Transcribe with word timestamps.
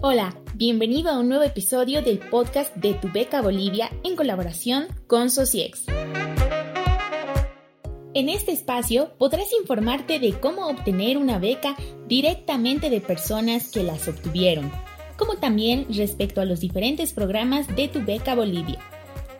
Hola, 0.00 0.40
bienvenido 0.54 1.10
a 1.10 1.18
un 1.18 1.28
nuevo 1.28 1.42
episodio 1.42 2.02
del 2.02 2.20
podcast 2.20 2.72
de 2.76 2.94
Tu 2.94 3.10
Beca 3.12 3.42
Bolivia 3.42 3.90
en 4.04 4.14
colaboración 4.14 4.86
con 5.08 5.28
Sociex. 5.28 5.86
En 8.14 8.28
este 8.28 8.52
espacio 8.52 9.10
podrás 9.18 9.52
informarte 9.60 10.20
de 10.20 10.38
cómo 10.38 10.68
obtener 10.68 11.18
una 11.18 11.40
beca 11.40 11.74
directamente 12.06 12.90
de 12.90 13.00
personas 13.00 13.72
que 13.72 13.82
las 13.82 14.06
obtuvieron, 14.06 14.70
como 15.16 15.38
también 15.38 15.88
respecto 15.92 16.40
a 16.40 16.44
los 16.44 16.60
diferentes 16.60 17.12
programas 17.12 17.66
de 17.74 17.88
Tu 17.88 18.00
Beca 18.04 18.36
Bolivia. 18.36 18.78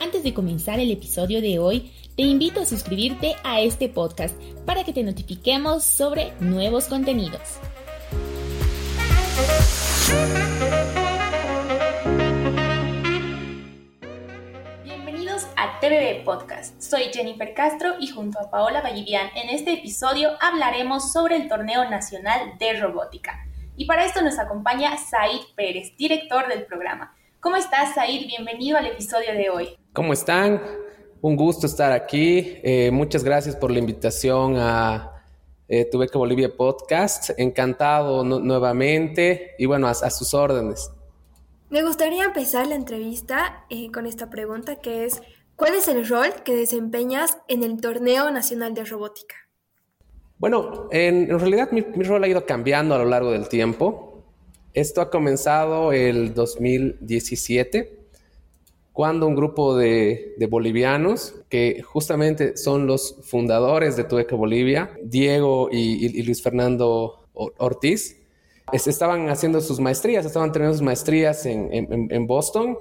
Antes 0.00 0.24
de 0.24 0.34
comenzar 0.34 0.80
el 0.80 0.90
episodio 0.90 1.40
de 1.40 1.60
hoy, 1.60 1.92
te 2.16 2.24
invito 2.24 2.62
a 2.62 2.66
suscribirte 2.66 3.36
a 3.44 3.60
este 3.60 3.88
podcast 3.88 4.36
para 4.66 4.82
que 4.82 4.92
te 4.92 5.04
notifiquemos 5.04 5.84
sobre 5.84 6.32
nuevos 6.40 6.86
contenidos. 6.86 7.60
Podcast. 16.22 16.78
Soy 16.82 17.04
Jennifer 17.14 17.54
Castro 17.54 17.94
y 17.98 18.08
junto 18.08 18.38
a 18.38 18.50
Paola 18.50 18.82
Vallivian 18.82 19.30
en 19.34 19.48
este 19.48 19.72
episodio 19.72 20.32
hablaremos 20.38 21.12
sobre 21.12 21.36
el 21.36 21.48
Torneo 21.48 21.88
Nacional 21.88 22.58
de 22.58 22.78
Robótica. 22.78 23.46
Y 23.74 23.86
para 23.86 24.04
esto 24.04 24.20
nos 24.20 24.38
acompaña 24.38 24.98
Said 24.98 25.40
Pérez, 25.56 25.96
director 25.96 26.46
del 26.46 26.66
programa. 26.66 27.16
¿Cómo 27.40 27.56
estás, 27.56 27.94
Said? 27.94 28.26
Bienvenido 28.26 28.76
al 28.76 28.84
episodio 28.84 29.32
de 29.32 29.48
hoy. 29.48 29.78
¿Cómo 29.94 30.12
están? 30.12 30.60
Un 31.22 31.36
gusto 31.36 31.66
estar 31.66 31.90
aquí. 31.92 32.58
Eh, 32.62 32.90
muchas 32.92 33.24
gracias 33.24 33.56
por 33.56 33.70
la 33.70 33.78
invitación 33.78 34.56
a 34.58 35.24
eh, 35.68 35.86
Tu 35.90 35.96
Beca 35.96 36.18
Bolivia 36.18 36.54
Podcast. 36.54 37.30
Encantado 37.38 38.24
nuevamente 38.24 39.54
y 39.58 39.64
bueno, 39.64 39.88
a, 39.88 39.94
sus 39.94 40.34
órdenes. 40.34 40.90
Me 41.70 41.82
gustaría 41.82 42.24
empezar 42.24 42.66
la 42.66 42.74
entrevista 42.74 43.64
eh, 43.70 43.90
con 43.90 44.04
esta 44.04 44.28
pregunta 44.28 44.76
que 44.76 45.06
es, 45.06 45.22
¿cuál 45.58 45.74
es 45.74 45.86
el 45.88 46.08
rol 46.08 46.32
que 46.42 46.56
desempeñas 46.56 47.36
en 47.48 47.62
el 47.62 47.78
Torneo 47.82 48.30
Nacional 48.30 48.72
de 48.72 48.86
Robótica? 48.86 49.36
Bueno, 50.38 50.88
en, 50.90 51.38
realidad 51.38 51.70
mi, 51.70 51.82
mi, 51.82 52.04
rol 52.04 52.24
ha 52.24 52.28
ido 52.28 52.46
cambiando 52.46 52.94
a 52.94 52.98
lo 52.98 53.04
largo 53.04 53.32
del 53.32 53.50
tiempo. 53.50 54.24
Esto 54.72 55.02
ha 55.02 55.10
comenzado 55.10 55.92
el 55.92 56.32
2017 56.32 57.98
cuando 58.98 59.28
un 59.28 59.36
grupo 59.36 59.76
de, 59.76 60.34
bolivianos, 60.50 61.36
que 61.48 61.82
justamente 61.82 62.56
son 62.56 62.88
los 62.88 63.14
fundadores 63.22 63.94
de 63.94 64.02
Tueca 64.02 64.34
Bolivia, 64.34 64.90
Diego 65.04 65.68
y, 65.70 66.20
Luis 66.24 66.42
Fernando 66.42 67.28
Ortiz, 67.32 68.16
estaban 68.72 69.28
haciendo 69.28 69.60
sus 69.60 69.78
maestrías, 69.78 70.26
estaban 70.26 70.50
teniendo 70.50 70.74
sus 70.74 70.82
maestrías 70.82 71.46
en, 71.46 72.26
Boston. 72.26 72.76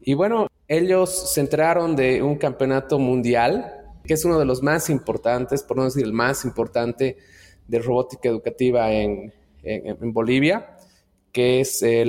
Y 0.00 0.14
bueno, 0.14 0.48
ellos 0.68 1.32
se 1.32 1.40
enteraron 1.40 1.94
de 1.94 2.22
un 2.22 2.36
campeonato 2.36 2.98
mundial, 2.98 3.72
que 4.04 4.14
es 4.14 4.24
uno 4.24 4.38
de 4.38 4.44
los 4.44 4.62
más 4.62 4.90
importantes, 4.90 5.62
por 5.62 5.76
no 5.76 5.84
decir 5.84 6.04
el 6.04 6.12
más 6.12 6.44
importante, 6.44 7.16
de 7.66 7.78
robótica 7.80 8.28
educativa 8.28 8.92
en, 8.92 9.32
Bolivia, 10.12 10.76
que 11.32 11.60
es 11.60 11.82
eh, 11.82 12.08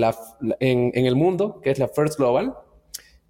en, 0.59 1.05
el 1.05 1.15
mundo, 1.15 1.59
que 1.61 1.71
es 1.71 1.79
la 1.79 1.87
First 1.87 2.19
Global. 2.19 2.55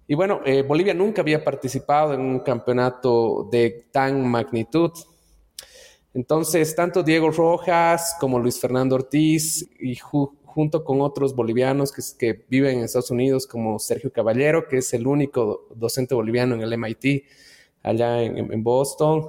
Y 0.06 0.14
bueno, 0.14 0.40
eh, 0.44 0.62
Bolivia 0.62 0.92
nunca 0.92 1.22
había 1.22 1.42
participado 1.42 2.12
en 2.12 2.20
un 2.20 2.40
campeonato 2.40 3.48
de 3.50 3.86
tan 3.90 4.26
magnitud. 4.28 4.92
Entonces, 6.12 6.74
tanto 6.74 7.02
Diego 7.02 7.30
Rojas 7.30 8.16
como 8.20 8.38
Luis 8.38 8.60
Fernando 8.60 8.96
Ortiz 8.96 9.68
y 9.78 9.96
junto 10.58 10.82
con 10.82 11.00
otros 11.02 11.36
bolivianos 11.36 11.92
que, 12.18 12.44
viven 12.48 12.78
en 12.78 12.84
Estados 12.84 13.12
Unidos, 13.12 13.46
como 13.46 13.78
Sergio 13.78 14.12
Caballero, 14.12 14.66
que 14.66 14.78
es 14.78 14.92
el 14.92 15.06
único 15.06 15.68
docente 15.76 16.16
boliviano 16.16 16.56
en 16.56 16.62
el 16.62 16.76
MIT 16.76 17.22
allá 17.84 18.20
en, 18.20 18.64
Boston, 18.64 19.24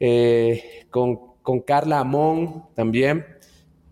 eh, 0.00 0.84
con, 0.90 1.60
Carla 1.64 2.00
Amón 2.00 2.64
también, 2.74 3.24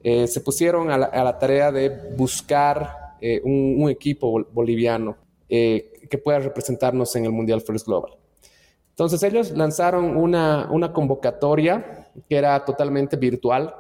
eh, 0.03 0.27
se 0.27 0.41
pusieron 0.41 0.91
a 0.91 0.99
la, 0.99 1.39
tarea 1.39 1.71
de 1.71 1.89
buscar 2.17 3.15
un, 3.45 3.89
equipo 3.89 4.45
boliviano 4.53 5.17
que 5.49 6.21
pueda 6.25 6.41
representarnos 6.41 7.15
en 7.15 7.27
el 7.27 7.31
Mundial 7.31 7.61
First 7.61 7.87
Global. 7.87 8.17
Entonces 8.89 9.23
ellos 9.23 9.53
lanzaron 9.53 10.17
una 10.17 10.93
convocatoria 10.93 12.09
que 12.29 12.35
era 12.35 12.65
totalmente 12.65 13.17
virtual, 13.17 13.73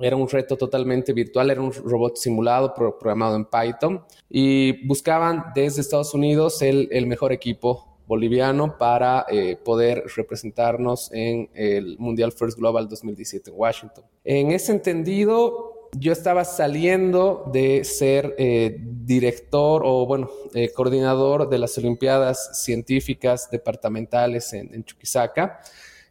era 0.00 0.16
un 0.16 0.28
reto 0.28 0.56
totalmente 0.56 1.12
virtual, 1.12 1.50
era 1.50 1.60
un 1.60 1.72
robot 1.72 2.16
simulado 2.16 2.74
programado 2.74 3.36
en 3.36 3.46
Python 3.46 4.04
y 4.28 4.86
buscaban 4.86 5.46
desde 5.54 5.80
Estados 5.80 6.14
Unidos 6.14 6.60
el, 6.62 6.88
el 6.92 7.06
mejor 7.06 7.32
equipo 7.32 7.98
boliviano 8.06 8.78
para 8.78 9.26
eh, 9.28 9.56
poder 9.62 10.04
representarnos 10.16 11.10
en 11.12 11.50
el 11.54 11.98
Mundial 11.98 12.32
First 12.32 12.58
Global 12.58 12.88
2017 12.88 13.50
en 13.50 13.56
Washington. 13.56 14.04
En 14.24 14.50
ese 14.50 14.72
entendido, 14.72 15.78
yo 15.96 16.12
estaba 16.12 16.44
saliendo 16.44 17.50
de 17.52 17.84
ser 17.84 18.34
eh, 18.38 18.78
director 18.80 19.82
o, 19.84 20.06
bueno, 20.06 20.30
eh, 20.54 20.72
coordinador 20.72 21.48
de 21.48 21.58
las 21.58 21.76
Olimpiadas 21.78 22.62
Científicas 22.62 23.50
Departamentales 23.50 24.52
en, 24.52 24.84
Chuquisaca 24.84 25.60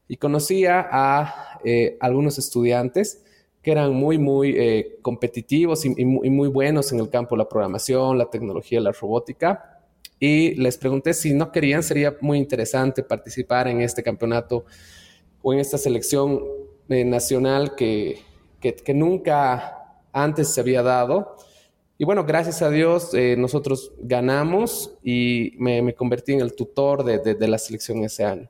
y 0.07 0.17
conocía 0.17 0.87
a 0.91 1.59
eh, 1.63 1.97
algunos 1.99 2.37
estudiantes 2.37 3.23
que 3.67 3.71
eran 3.71 3.93
muy, 3.93 4.17
muy 4.17 4.95
competitivos 5.01 5.83
y, 5.83 6.05
muy, 6.05 6.47
buenos 6.47 6.93
en 6.93 7.01
el 7.01 7.09
campo 7.09 7.35
de 7.35 7.39
la 7.39 7.49
programación, 7.49 8.17
la 8.17 8.29
tecnología, 8.29 8.79
la 8.79 8.93
robótica. 8.93 9.81
Y 10.21 10.55
les 10.55 10.77
pregunté 10.77 11.13
si 11.13 11.33
no 11.33 11.51
querían, 11.51 11.83
sería 11.83 12.15
muy 12.21 12.37
interesante 12.37 13.03
participar 13.03 13.67
en 13.67 13.81
este 13.81 14.01
campeonato 14.01 14.63
o 15.41 15.51
en 15.51 15.59
esta 15.59 15.77
selección 15.77 16.45
nacional 16.87 17.75
que, 17.75 18.21
que, 18.61 18.93
nunca 18.93 19.99
antes 20.13 20.47
se 20.53 20.61
había 20.61 20.81
dado. 20.81 21.35
Y 21.97 22.05
bueno, 22.05 22.23
gracias 22.23 22.61
a 22.61 22.69
Dios 22.69 23.13
eh, 23.13 23.35
nosotros 23.37 23.91
ganamos 23.99 24.97
y 25.03 25.55
me, 25.57 25.93
convertí 25.93 26.31
en 26.31 26.39
el 26.39 26.55
tutor 26.55 27.03
de, 27.03 27.47
la 27.49 27.57
selección 27.57 28.01
ese 28.05 28.23
año. 28.23 28.49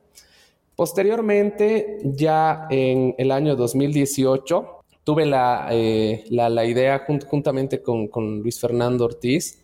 Posteriormente, 0.76 1.98
ya 2.04 2.68
en 2.70 3.16
el 3.18 3.32
año 3.32 3.56
2018, 3.56 4.77
tuve 5.08 5.26
la, 5.26 5.70
eh, 5.72 6.26
la, 6.32 6.66
idea 6.66 7.06
juntamente 7.30 7.82
con, 7.82 8.10
con, 8.10 8.42
Luis 8.42 8.60
Fernando 8.60 9.06
Ortiz 9.06 9.64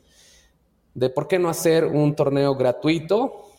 de 0.94 1.10
por 1.10 1.28
qué 1.28 1.38
no 1.38 1.50
hacer 1.50 1.84
un 1.84 2.16
torneo 2.16 2.56
gratuito 2.56 3.50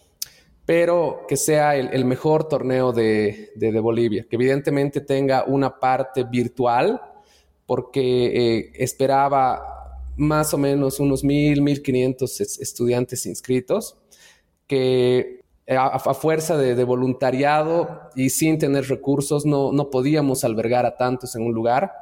pero 0.64 1.26
que 1.28 1.36
sea 1.36 1.76
el, 1.76 2.06
mejor 2.06 2.48
torneo 2.48 2.90
de, 2.90 3.52
Bolivia, 3.82 4.24
que 4.26 4.36
evidentemente 4.36 5.02
tenga 5.02 5.44
una 5.44 5.78
parte 5.78 6.24
virtual, 6.24 7.02
porque 7.66 8.60
eh, 8.60 8.72
esperaba 8.76 10.08
más 10.16 10.54
o 10.54 10.56
menos 10.56 11.00
unos 11.00 11.22
1.000, 11.22 11.60
1.500 11.60 12.60
estudiantes 12.62 13.26
inscritos, 13.26 13.98
que 14.66 15.43
a, 15.68 15.98
fuerza 16.14 16.56
de, 16.56 16.84
voluntariado 16.84 18.10
y 18.14 18.30
sin 18.30 18.58
tener 18.58 18.88
recursos 18.88 19.46
no, 19.46 19.90
podíamos 19.90 20.44
albergar 20.44 20.86
a 20.86 20.96
tantos 20.96 21.36
en 21.36 21.42
un 21.42 21.52
lugar, 21.52 21.92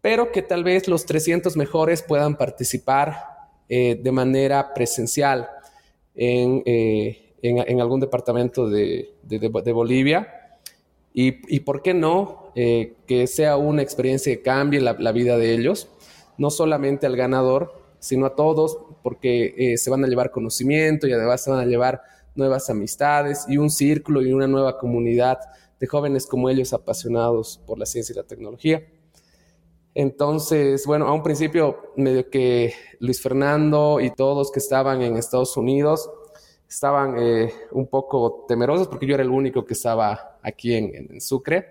pero 0.00 0.32
que 0.32 0.42
tal 0.42 0.64
vez 0.64 0.88
los 0.88 1.06
300 1.06 1.56
mejores 1.56 2.02
puedan 2.02 2.36
participar 2.36 3.24
eh, 3.68 3.98
de 4.02 4.12
manera 4.12 4.74
presencial 4.74 5.48
en... 6.14 6.62
Eh, 6.66 7.24
en, 7.42 7.80
algún 7.80 8.00
departamento 8.00 8.68
de, 8.68 9.14
Bolivia. 9.72 10.58
Y, 11.12 11.60
por 11.60 11.82
qué 11.82 11.94
no, 11.94 12.52
eh, 12.54 12.94
que 13.06 13.26
sea 13.26 13.56
una 13.56 13.82
experiencia 13.82 14.34
que 14.34 14.42
cambie 14.42 14.80
la, 14.80 15.12
vida 15.12 15.36
de 15.36 15.52
ellos, 15.52 15.88
no 16.36 16.50
solamente 16.50 17.06
al 17.06 17.16
ganador, 17.16 17.74
sino 17.98 18.26
a 18.26 18.36
todos, 18.36 18.78
porque 19.02 19.54
eh, 19.58 19.76
se 19.76 19.90
van 19.90 20.04
a 20.04 20.08
llevar 20.08 20.30
conocimiento 20.30 21.08
y 21.08 21.12
además 21.12 21.42
se 21.42 21.50
van 21.50 21.60
a 21.60 21.66
llevar 21.66 22.02
nuevas 22.38 22.70
amistades 22.70 23.44
y 23.48 23.58
un 23.58 23.68
círculo 23.68 24.22
y 24.22 24.32
una 24.32 24.46
nueva 24.46 24.78
comunidad 24.78 25.38
de 25.78 25.86
jóvenes 25.86 26.26
como 26.26 26.48
ellos 26.48 26.72
apasionados 26.72 27.60
por 27.66 27.78
la 27.78 27.86
ciencia 27.86 28.12
y 28.12 28.16
la 28.16 28.22
tecnología. 28.22 28.82
Entonces, 29.94 30.86
bueno, 30.86 31.06
a 31.08 31.12
un 31.12 31.22
principio 31.22 31.92
medio 31.96 32.30
que 32.30 32.72
Luis 33.00 33.20
Fernando 33.20 34.00
y 34.00 34.10
todos 34.10 34.52
que 34.52 34.60
estaban 34.60 35.02
en 35.02 35.16
Estados 35.16 35.56
Unidos 35.56 36.08
estaban 36.68 37.16
eh, 37.18 37.52
un 37.72 37.88
poco 37.88 38.44
temerosos 38.46 38.86
porque 38.86 39.06
yo 39.06 39.14
era 39.14 39.24
el 39.24 39.30
único 39.30 39.64
que 39.64 39.74
estaba 39.74 40.38
aquí 40.42 40.74
en, 40.74 41.20
Sucre, 41.20 41.66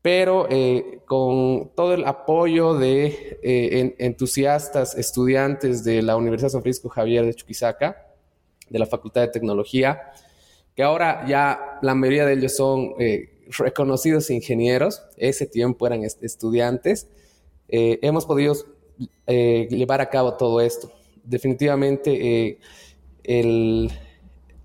pero 0.00 0.46
eh, 0.48 1.00
con 1.04 1.72
todo 1.74 1.92
el 1.94 2.06
apoyo 2.06 2.74
de 2.74 3.38
eh, 3.42 3.96
entusiastas 3.98 4.96
estudiantes 4.96 5.84
de 5.84 6.02
la 6.02 6.16
Universidad 6.16 6.50
San 6.50 6.62
Francisco 6.62 6.88
Javier 6.88 7.26
de 7.26 7.34
Chuquisaca, 7.34 8.05
de 8.68 8.78
la 8.78 8.86
Facultad 8.86 9.22
de 9.22 9.28
Tecnología, 9.28 10.12
que 10.74 10.82
ahora 10.82 11.24
ya 11.26 11.78
la 11.82 11.94
mayoría 11.94 12.26
de 12.26 12.34
ellos 12.34 12.56
son 12.56 12.94
reconocidos 13.58 14.28
ingenieros, 14.30 15.02
ese 15.16 15.46
tiempo 15.46 15.86
eran 15.86 16.02
estudiantes, 16.04 17.08
hemos 17.68 18.26
podido 18.26 18.54
llevar 19.26 20.00
a 20.00 20.10
cabo 20.10 20.34
todo 20.34 20.60
esto. 20.60 20.90
Definitivamente, 21.24 22.58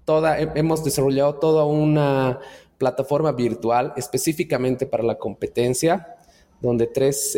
toda, 0.05 0.39
hemos 0.39 0.83
desarrollado 0.83 1.35
toda 1.35 1.65
una 1.65 2.39
plataforma 2.77 3.31
virtual 3.31 3.93
específicamente 3.95 4.85
para 4.85 5.03
la 5.03 5.17
competencia, 5.17 6.15
donde 6.59 6.87
tres 6.87 7.35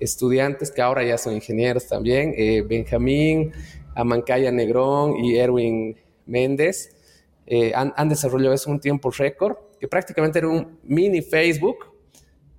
estudiantes 0.00 0.70
que 0.70 0.80
ahora 0.80 1.04
ya 1.04 1.18
son 1.18 1.34
ingenieros 1.34 1.88
también, 1.88 2.34
Benjamín, 2.68 3.52
Amancaya 3.94 4.50
Negrón 4.50 5.22
y 5.22 5.36
Erwin 5.36 5.96
Méndez, 6.26 6.96
han, 7.74 7.92
han, 7.96 8.08
desarrollado 8.08 8.54
eso 8.54 8.70
un 8.70 8.80
tiempo 8.80 9.10
récord, 9.10 9.56
que 9.78 9.88
prácticamente 9.88 10.38
era 10.38 10.48
un 10.48 10.78
mini 10.84 11.22
Facebook, 11.22 11.92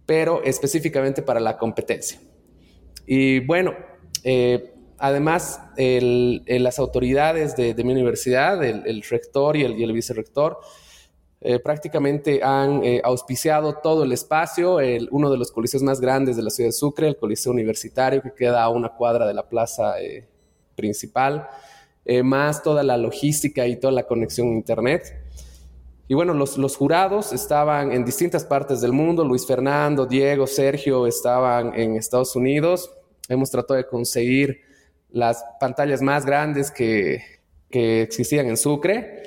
pero 0.05 0.43
específicamente 0.43 1.21
para 1.21 1.39
la 1.39 1.57
competencia. 1.57 2.19
Y 3.05 3.39
bueno, 3.39 3.73
eh, 4.23 4.73
además, 4.97 5.61
las 5.77 6.79
autoridades 6.79 7.55
de, 7.55 7.75
mi 7.83 7.91
universidad, 7.91 8.63
el, 8.63 9.01
rector 9.03 9.57
y 9.57 9.63
el, 9.63 9.77
y 9.77 9.83
el 9.83 9.91
vicerrector, 9.91 10.59
eh, 11.41 11.59
prácticamente 11.59 12.41
han 12.41 12.83
eh, 12.85 13.01
auspiciado 13.03 13.75
todo 13.75 14.03
el 14.03 14.13
espacio, 14.13 14.77
uno 15.11 15.29
de 15.29 15.37
los 15.37 15.51
coliseos 15.51 15.83
más 15.83 15.99
grandes 15.99 16.37
de 16.37 16.43
la 16.43 16.49
ciudad 16.49 16.69
de 16.69 16.73
Sucre, 16.73 17.07
el 17.07 17.17
Coliseo 17.17 17.51
Universitario, 17.51 18.21
que 18.21 18.33
queda 18.33 18.63
a 18.63 18.69
una 18.69 18.89
cuadra 18.89 19.27
de 19.27 19.33
la 19.33 19.47
plaza 19.49 19.95
principal, 20.75 21.49
más 22.23 22.63
toda 22.63 22.83
la 22.83 22.97
logística 22.97 23.65
y 23.67 23.77
toda 23.77 23.93
la 23.93 24.03
conexión 24.03 24.49
a 24.49 24.53
Internet. 24.53 25.23
Y 26.07 26.15
bueno, 26.15 26.33
los, 26.33 26.57
los, 26.57 26.75
jurados 26.75 27.31
estaban 27.31 27.91
en 27.91 28.03
distintas 28.03 28.43
partes 28.43 28.81
del 28.81 28.91
mundo. 28.91 29.23
Luis 29.23 29.45
Fernando, 29.45 30.05
Diego, 30.05 30.47
Sergio 30.47 31.07
estaban 31.07 31.73
en 31.79 31.95
Estados 31.95 32.35
Unidos. 32.35 32.91
Hemos 33.29 33.49
tratado 33.49 33.77
de 33.77 33.87
conseguir 33.87 34.61
las 35.09 35.45
pantallas 35.59 36.01
más 36.01 36.25
grandes 36.25 36.71
que, 36.71 37.21
que 37.69 38.01
existían 38.01 38.47
en 38.47 38.57
Sucre. 38.57 39.23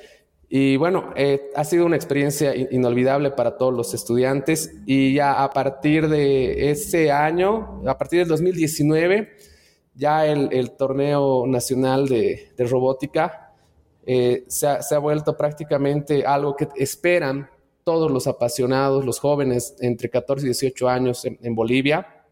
Y 0.49 0.77
bueno, 0.77 1.13
eh, 1.17 1.51
ha 1.57 1.65
sido 1.65 1.87
una 1.87 1.97
experiencia 1.97 2.55
inolvidable 2.55 3.31
para 3.33 3.57
todos 3.57 3.75
los 3.75 3.95
estudiantes. 3.95 4.73
Y 4.87 5.15
ya 5.15 5.43
a 5.43 5.51
partir 5.51 6.09
de 6.09 6.71
ese 6.71 7.11
año, 7.11 7.83
a 7.87 7.97
partir 7.99 8.21
del 8.21 8.29
2019, 8.29 9.31
ya 9.97 10.27
el, 10.27 10.71
torneo 10.73 11.47
nacional 11.47 12.07
de, 12.09 12.53
robótica 12.59 13.53
eh, 14.05 14.45
se, 14.47 14.67
ha, 14.67 14.99
vuelto 14.99 15.37
prácticamente 15.37 16.25
algo 16.25 16.55
que 16.55 16.69
esperan 16.77 17.51
todos 17.83 18.11
los 18.11 18.27
apasionados, 18.27 19.05
los 19.05 19.19
jóvenes 19.19 19.75
entre 19.81 20.11
14 20.11 20.45
y 20.45 20.49
18 20.49 20.89
años 20.89 21.25
en, 21.25 21.55
Bolivia. 21.55 22.25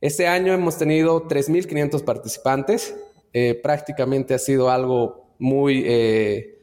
Este 0.00 0.26
año 0.26 0.52
hemos 0.52 0.76
tenido 0.76 1.26
3.500 1.28 2.04
participantes. 2.04 2.94
Eh, 3.32 3.58
prácticamente 3.62 4.34
ha 4.34 4.38
sido 4.38 4.70
algo 4.70 5.34
muy, 5.38 5.84
eh, 5.86 6.58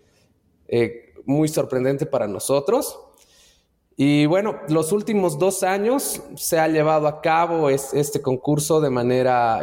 muy 1.25 1.47
sorprendente 1.47 2.05
para 2.05 2.27
nosotros. 2.27 3.04
Y 3.97 4.25
bueno, 4.25 4.59
los 4.67 4.91
últimos 4.91 5.39
dos 5.39 5.63
años 5.63 6.21
se 6.35 6.59
ha 6.59 6.67
llevado 6.67 7.07
a 7.07 7.21
cabo 7.21 7.69
este 7.69 8.21
concurso 8.21 8.81
de 8.81 8.89
manera 8.89 9.61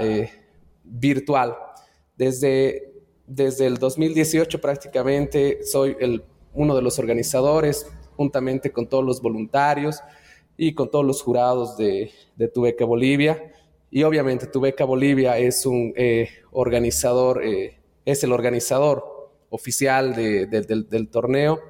virtual. 0.85 1.57
Desde 2.17 2.93
desde 3.35 3.67
el 3.67 3.79
2018 3.79 4.61
prácticamente 4.61 5.65
soy 5.65 5.97
el, 6.01 6.25
uno 6.55 6.75
de 6.75 6.83
los 6.83 6.99
organizadores, 6.99 7.87
juntamente 8.17 8.73
con 8.73 8.89
todos 8.89 9.05
los 9.05 9.23
voluntarios 9.23 10.01
y 10.57 10.75
con 10.75 10.91
todos 10.91 11.05
los 11.05 11.23
jurados 11.23 11.77
de, 11.77 12.11
de 12.37 12.49
Tu 12.49 12.63
Beca 12.63 12.85
Bolivia. 12.85 13.53
Y 13.91 14.03
obviamente 14.03 14.47
Tu 14.47 14.61
Beca 14.61 14.85
Bolivia 14.85 15.39
es 15.39 15.65
un 15.67 15.93
eh, 15.97 16.29
organizador, 16.51 17.45
eh, 17.45 17.79
es 18.05 18.23
el 18.25 18.33
organizador 18.33 19.31
oficial 19.51 20.15
del, 20.15 21.09
torneo, 21.11 21.61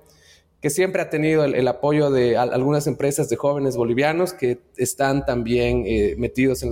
que 0.63 0.71
siempre 0.71 1.03
ha 1.03 1.11
tenido 1.11 1.45
el, 1.45 1.67
apoyo 1.67 2.13
de 2.13 2.37
algunas 2.37 2.87
empresas 2.87 3.29
de 3.29 3.35
jóvenes 3.35 3.77
bolivianos 3.77 4.33
que 4.33 4.61
están 4.77 5.27
también 5.27 5.83
eh, 5.85 6.15
metidos 6.17 6.65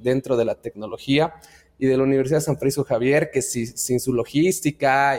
dentro 0.00 0.36
de 0.36 0.44
la 0.44 0.54
tecnología 0.54 1.34
y 1.76 1.86
de 1.86 1.96
la 1.96 2.04
Universidad 2.04 2.38
de 2.38 2.44
San 2.44 2.56
Francisco 2.56 2.84
Javier, 2.84 3.32
que 3.32 3.42
sin 3.42 3.98
su 3.98 4.12
logística 4.12 5.18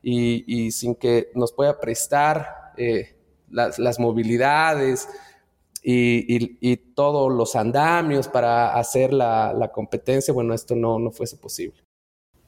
y, 0.00 0.70
sin 0.70 0.94
que 0.94 1.32
nos 1.34 1.52
pueda 1.52 1.80
prestar 1.80 2.46
eh, 2.76 3.16
las, 3.50 3.98
movilidades 3.98 5.08
y, 5.82 6.76
todos 6.94 7.32
los 7.32 7.56
andamios 7.56 8.28
para 8.28 8.78
hacer 8.78 9.12
la, 9.12 9.72
competencia, 9.74 10.32
bueno, 10.32 10.54
esto 10.54 10.76
no, 10.76 11.00
no 11.00 11.10
fuese 11.10 11.36
posible. 11.36 11.87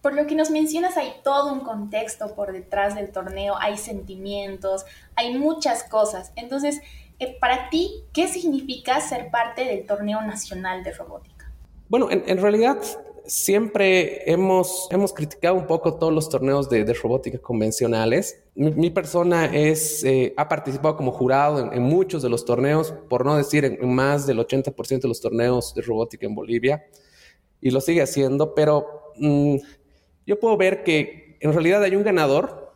Por 0.03 0.15
lo 0.15 0.27
que 0.27 0.35
nos 0.35 0.51
mencionas, 0.51 0.97
hay 0.97 1.13
todo 1.23 1.53
un 1.53 1.61
contexto 1.61 2.35
por 2.35 2.53
detrás 2.53 2.95
del 2.95 3.11
torneo, 3.11 3.55
hay 3.59 3.77
sentimientos, 3.77 4.85
hay 5.15 5.37
muchas 5.37 5.85
cosas. 5.85 6.33
Entonces, 6.37 6.81
eh, 7.19 7.37
para 7.39 7.69
ti, 7.69 8.05
¿qué 8.13 8.29
significa 8.29 9.01
ser 9.01 9.31
parte 9.31 9.65
del 9.65 9.87
torneo 9.87 10.23
nacional 10.23 10.83
de 10.83 10.93
robótica? 10.93 11.53
Bueno, 11.89 12.09
en 12.11 12.39
realidad 12.39 12.79
siempre 13.31 14.29
hemos, 14.31 14.89
hemos 14.91 15.13
criticado 15.13 15.55
un 15.55 15.67
poco 15.67 15.95
todos 15.95 16.13
los 16.13 16.29
torneos 16.29 16.69
de, 16.69 16.85
robótica 16.95 17.39
convencionales. 17.39 18.43
Mi, 18.57 18.91
persona 18.91 19.47
es, 19.47 20.03
eh, 20.05 20.35
ha 20.37 20.49
participado 20.49 20.97
como 20.97 21.13
jurado 21.13 21.73
en, 21.73 21.83
muchos 21.83 22.23
de 22.23 22.29
los 22.29 22.45
torneos, 22.45 22.93
por 23.09 23.25
no 23.25 23.37
decir 23.37 23.65
en, 23.65 23.95
más 23.95 24.27
del 24.27 24.39
80% 24.39 25.03
de 25.03 25.09
los 25.09 25.21
torneos 25.21 25.75
de 25.75 25.83
robótica 25.83 26.27
en 26.27 26.35
Bolivia, 26.35 26.85
y 27.61 27.71
lo 27.71 27.81
sigue 27.81 28.03
haciendo, 28.03 28.55
pero 28.55 29.13
mm, 29.17 29.57
yo 30.31 30.41
puedo 30.41 30.57
ver 30.57 30.85
que 30.85 31.37
en 31.41 31.53
realidad 31.53 31.83
hay 31.83 31.97
un 31.97 32.05
ganador. 32.05 32.73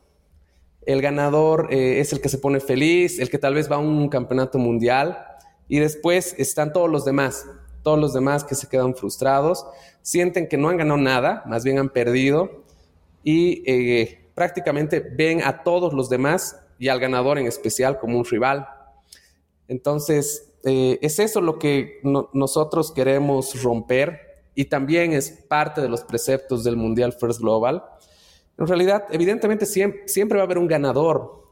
El 0.84 1.00
ganador 1.00 1.68
eh, 1.70 2.00
es 2.00 2.12
el 2.12 2.20
que 2.20 2.28
se 2.28 2.38
pone 2.38 2.60
feliz, 2.60 3.18
el 3.18 3.30
que 3.30 3.38
tal 3.38 3.54
vez 3.54 3.70
va 3.70 3.76
a 3.76 3.78
un 3.78 4.08
campeonato 4.08 4.58
mundial, 4.58 5.24
y 5.68 5.78
después 5.78 6.34
están 6.36 6.72
todos 6.72 6.90
los 6.90 7.04
demás 7.04 7.46
todos 7.84 8.00
los 8.00 8.12
demás 8.14 8.42
que 8.42 8.56
se 8.56 8.66
quedan 8.66 8.96
frustrados, 8.96 9.64
sienten 10.02 10.48
que 10.48 10.56
no 10.56 10.70
han 10.70 10.78
ganado 10.78 10.98
nada, 10.98 11.44
más 11.46 11.62
bien 11.62 11.78
han 11.78 11.90
perdido 11.90 12.64
y 13.22 13.62
eh, 13.70 14.26
prácticamente 14.34 15.00
ven 15.00 15.44
a 15.44 15.62
todos 15.62 15.92
los 15.92 16.08
demás 16.08 16.58
y 16.78 16.88
al 16.88 16.98
ganador 16.98 17.38
en 17.38 17.46
especial 17.46 18.00
como 18.00 18.18
un 18.18 18.24
rival. 18.24 18.66
Entonces, 19.68 20.50
eh, 20.64 20.98
es 21.02 21.18
eso 21.18 21.40
lo 21.40 21.58
que 21.58 22.00
nosotros 22.32 22.90
queremos 22.90 23.62
romper 23.62 24.23
y 24.54 24.66
también 24.66 25.12
es 25.12 25.30
parte 25.30 25.80
de 25.80 25.88
los 25.88 26.04
preceptos 26.04 26.64
del 26.64 26.76
Mundial 26.76 27.12
First 27.12 27.40
Global. 27.40 27.84
En 28.56 28.66
realidad, 28.66 29.06
evidentemente 29.10 29.66
siempre 29.66 30.36
va 30.36 30.42
a 30.42 30.46
haber 30.46 30.58
un 30.58 30.68
ganador, 30.68 31.44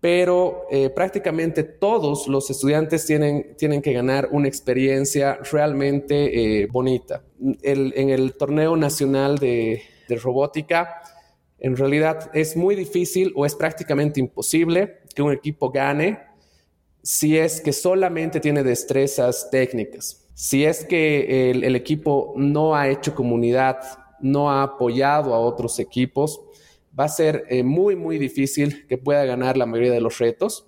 pero 0.00 0.66
eh, 0.70 0.90
prácticamente 0.90 1.62
todos 1.62 2.28
los 2.28 2.48
estudiantes 2.50 3.04
tienen, 3.04 3.56
tienen 3.56 3.82
que 3.82 3.92
ganar 3.92 4.28
una 4.30 4.48
experiencia 4.48 5.38
realmente 5.50 6.62
eh, 6.62 6.66
bonita. 6.66 7.22
en 7.62 8.10
el 8.10 8.34
torneo 8.34 8.76
nacional 8.76 9.38
de, 9.38 9.82
de, 10.08 10.16
robótica, 10.16 11.02
en 11.58 11.76
realidad 11.76 12.30
es 12.32 12.56
muy 12.56 12.76
difícil 12.76 13.32
o 13.36 13.44
es 13.44 13.54
prácticamente 13.54 14.20
imposible 14.20 15.00
que 15.14 15.22
un 15.22 15.32
equipo 15.32 15.70
gane 15.70 16.30
si 17.02 17.36
es 17.36 17.60
que 17.60 17.72
solamente 17.72 18.40
tiene 18.40 18.62
destrezas 18.62 19.48
técnicas. 19.50 20.26
Si 20.40 20.64
es 20.64 20.86
que 20.86 21.50
el, 21.50 21.76
equipo 21.76 22.32
no 22.34 22.74
ha 22.74 22.88
hecho 22.88 23.14
comunidad, 23.14 23.76
no 24.20 24.50
ha 24.50 24.62
apoyado 24.62 25.34
a 25.34 25.38
otros 25.38 25.78
equipos, 25.78 26.40
va 26.98 27.04
a 27.04 27.08
ser 27.08 27.44
eh, 27.50 27.62
muy, 27.62 27.94
muy 27.94 28.16
difícil 28.16 28.86
que 28.86 28.96
pueda 28.96 29.26
ganar 29.26 29.58
la 29.58 29.66
mayoría 29.66 29.92
de 29.92 30.00
los 30.00 30.16
retos, 30.16 30.64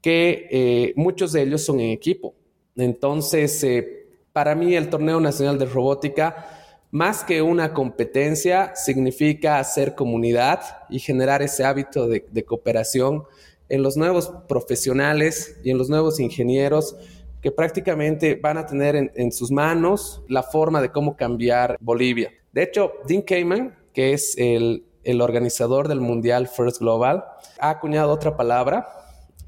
que 0.00 0.48
eh, 0.50 0.94
muchos 0.96 1.30
de 1.30 1.42
ellos 1.42 1.64
son 1.64 1.78
en 1.78 1.90
equipo. 1.90 2.34
Entonces, 2.74 3.62
eh, 3.62 4.08
para 4.32 4.56
mí 4.56 4.74
el 4.74 4.90
torneo 4.90 5.20
nacional 5.20 5.60
de 5.60 5.66
robótica, 5.66 6.48
más 6.90 7.22
que 7.22 7.40
una 7.40 7.72
competencia, 7.72 8.74
significa 8.74 9.60
hacer 9.60 9.94
comunidad 9.94 10.60
y 10.90 10.98
generar 10.98 11.40
ese 11.40 11.64
hábito 11.64 12.08
de, 12.08 12.44
cooperación 12.44 13.22
en 13.68 13.80
los 13.80 13.96
nuevos 13.96 14.32
profesionales 14.48 15.56
y 15.62 15.70
en 15.70 15.78
los 15.78 15.88
nuevos 15.88 16.18
ingenieros 16.18 16.96
que 17.44 17.52
prácticamente 17.52 18.34
van 18.34 18.58
a 18.58 18.66
tener 18.66 18.96
en, 18.96 19.12
en 19.14 19.30
sus 19.30 19.52
manos 19.52 20.24
la 20.26 20.42
forma 20.42 20.82
de 20.82 20.90
cómo 20.90 21.16
cambiar 21.16 21.76
Bolivia. 21.80 22.32
De 22.52 22.64
hecho, 22.64 22.94
Dean 23.06 23.22
Kamen, 23.22 23.72
que 23.92 24.12
es 24.14 24.34
el 24.36 24.84
el 25.04 25.20
organizador 25.20 25.88
del 25.88 26.00
Mundial 26.00 26.48
First 26.48 26.80
Global, 26.80 27.24
ha 27.60 27.70
acuñado 27.70 28.10
otra 28.10 28.36
palabra, 28.36 28.88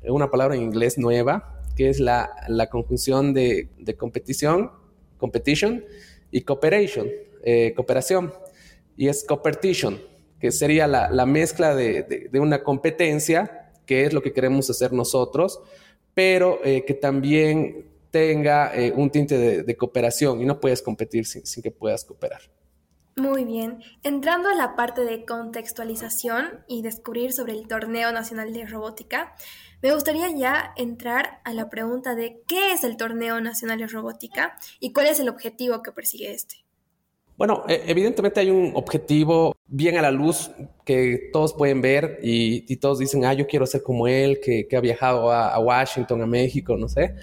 una 0.05 0.31
palabra 0.31 0.55
en 0.55 0.63
inglés 0.63 0.99
nueva, 0.99 1.63
que 1.75 1.89
es 1.89 1.99
la, 1.99 2.31
conjunción 2.71 3.35
de, 3.35 3.69
competición, 3.99 4.71
competition, 5.19 5.85
y 6.31 6.43
cooperation, 6.43 7.09
eh, 7.43 7.73
cooperación. 7.75 8.33
Y 8.97 9.09
es 9.09 9.25
competition, 9.25 10.01
que 10.39 10.51
sería 10.53 10.87
la, 10.87 11.27
mezcla 11.27 11.75
de, 11.75 12.31
una 12.35 12.63
competencia, 12.63 13.73
que 13.87 14.05
es 14.05 14.13
lo 14.13 14.23
que 14.23 14.33
queremos 14.33 14.69
hacer 14.71 14.93
nosotros, 14.93 15.61
pero 16.17 16.61
eh, 16.65 16.83
que 16.87 16.95
también 16.95 17.85
tenga 18.11 18.75
eh, 18.75 18.91
un 18.91 19.11
tinte 19.11 19.37
de, 19.37 19.77
cooperación 19.77 20.41
y 20.41 20.47
no 20.47 20.59
puedes 20.59 20.81
competir 20.81 21.27
sin 21.27 21.63
que 21.63 21.71
puedas 21.71 22.07
cooperar. 22.07 22.41
Muy 23.17 23.45
bien. 23.45 23.83
Entrando 24.03 24.49
a 24.49 24.55
la 24.55 24.77
parte 24.77 25.05
de 25.05 25.27
contextualización 25.27 26.65
y 26.69 26.81
descubrir 26.81 27.35
sobre 27.35 27.53
el 27.53 27.69
Torneo 27.69 28.13
Nacional 28.13 28.55
de 28.55 28.67
Robótica, 28.67 29.35
me 29.83 29.93
gustaría 29.93 30.31
ya 30.31 30.73
entrar 30.77 31.43
a 31.45 31.53
la 31.53 31.69
pregunta 31.69 32.15
de 32.15 32.43
qué 32.49 32.73
es 32.73 32.83
el 32.83 32.97
Torneo 32.97 33.39
Nacional 33.43 33.79
de 33.79 33.87
Robótica 33.87 34.57
y 34.81 34.95
cuál 34.95 35.09
es 35.09 35.21
el 35.21 35.29
objetivo 35.29 35.83
que 35.83 35.93
persigue 35.93 36.33
este. 36.33 36.66
Bueno, 37.37 37.65
e, 37.69 37.83
evidentemente 37.87 38.41
hay 38.41 38.51
un 38.51 38.73
objetivo 38.75 39.55
bien 39.67 39.99
a 39.99 40.03
la 40.03 40.11
luz 40.11 40.51
que 40.85 41.29
todos 41.33 41.53
pueden 41.53 41.83
ver 41.83 42.19
y, 42.23 42.77
todos 42.77 42.99
dicen, 42.99 43.25
ah, 43.25 43.35
yo 43.35 43.47
quiero 43.47 43.67
ser 43.67 43.83
como 43.83 44.09
él, 44.09 44.41
que, 44.41 44.67
ha 44.75 44.81
viajado 44.81 45.31
a, 45.31 45.59
Washington, 45.59 46.23
a 46.23 46.27
México, 46.27 46.77
no 46.77 46.89
sé. 46.89 47.15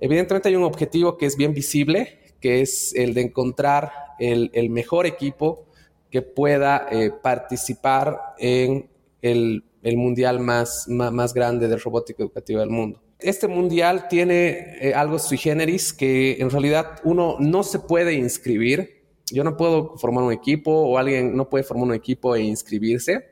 Evidentemente 0.00 0.48
hay 0.48 0.56
un 0.56 0.64
objetivo 0.64 1.16
que 1.16 1.26
es 1.26 1.36
bien 1.36 1.54
visible, 1.54 2.20
que 2.40 2.60
es 2.60 2.94
el 2.94 3.14
de 3.14 3.22
encontrar 3.22 3.90
el, 4.18 4.70
mejor 4.70 5.06
equipo 5.06 5.66
que 6.10 6.22
pueda 6.22 6.86
eh, 6.90 7.10
participar 7.10 8.20
en 8.38 8.88
el, 9.22 9.64
mundial 9.96 10.38
más, 10.40 10.86
grande 11.34 11.66
de 11.66 11.76
robótica 11.76 12.22
educativa 12.22 12.60
del 12.60 12.70
mundo. 12.70 13.00
Este 13.18 13.48
mundial 13.48 14.06
tiene 14.08 14.76
eh, 14.80 14.92
algo 14.94 15.18
sui 15.18 15.38
generis 15.38 15.92
que 15.92 16.36
en 16.38 16.50
realidad 16.50 17.00
uno 17.04 17.36
no 17.40 17.62
se 17.62 17.78
puede 17.78 18.12
inscribir 18.12 19.03
yo 19.30 19.44
no 19.44 19.56
puedo 19.56 19.96
formar 19.96 20.24
un 20.24 20.32
equipo 20.32 20.70
o 20.70 20.98
alguien 20.98 21.36
no 21.36 21.48
puede 21.48 21.64
formar 21.64 21.88
un 21.88 21.94
equipo 21.94 22.34
e 22.34 22.42
inscribirse. 22.42 23.30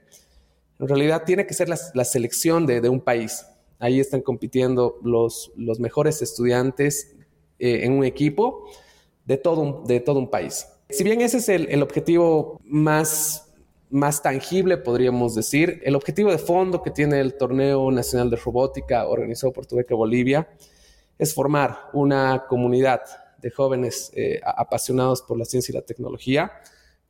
En 0.78 0.88
realidad 0.88 1.24
tiene 1.24 1.46
que 1.46 1.54
ser 1.54 1.68
la, 1.68 2.04
selección 2.04 2.66
de, 2.66 2.88
un 2.88 3.00
país. 3.00 3.46
Ahí 3.78 4.00
están 4.00 4.20
compitiendo 4.20 4.98
los, 5.02 5.52
mejores 5.78 6.22
estudiantes 6.22 7.14
eh, 7.58 7.80
en 7.84 7.92
un 7.92 8.04
equipo 8.04 8.64
de 9.24 9.36
todo 9.36 9.60
un, 9.60 10.30
país. 10.30 10.66
Si 10.90 11.04
bien 11.04 11.20
ese 11.20 11.38
es 11.38 11.48
el, 11.48 11.82
objetivo 11.82 12.60
más, 12.64 13.52
más 13.90 14.22
tangible, 14.22 14.76
podríamos 14.76 15.34
decir, 15.34 15.80
el 15.84 15.94
objetivo 15.94 16.30
de 16.30 16.38
fondo 16.38 16.82
que 16.82 16.90
tiene 16.90 17.20
el 17.20 17.34
Torneo 17.34 17.90
Nacional 17.90 18.30
de 18.30 18.36
Robótica 18.36 19.06
organizado 19.06 19.52
por 19.52 19.66
Tubeca 19.66 19.94
Bolivia 19.94 20.48
es 21.18 21.34
formar 21.34 21.90
una 21.92 22.46
comunidad 22.48 23.02
de 23.42 23.50
jóvenes 23.50 24.10
eh, 24.14 24.40
apasionados 24.44 25.20
por 25.20 25.36
la 25.36 25.44
ciencia 25.44 25.72
y 25.72 25.74
la 25.74 25.82
tecnología 25.82 26.52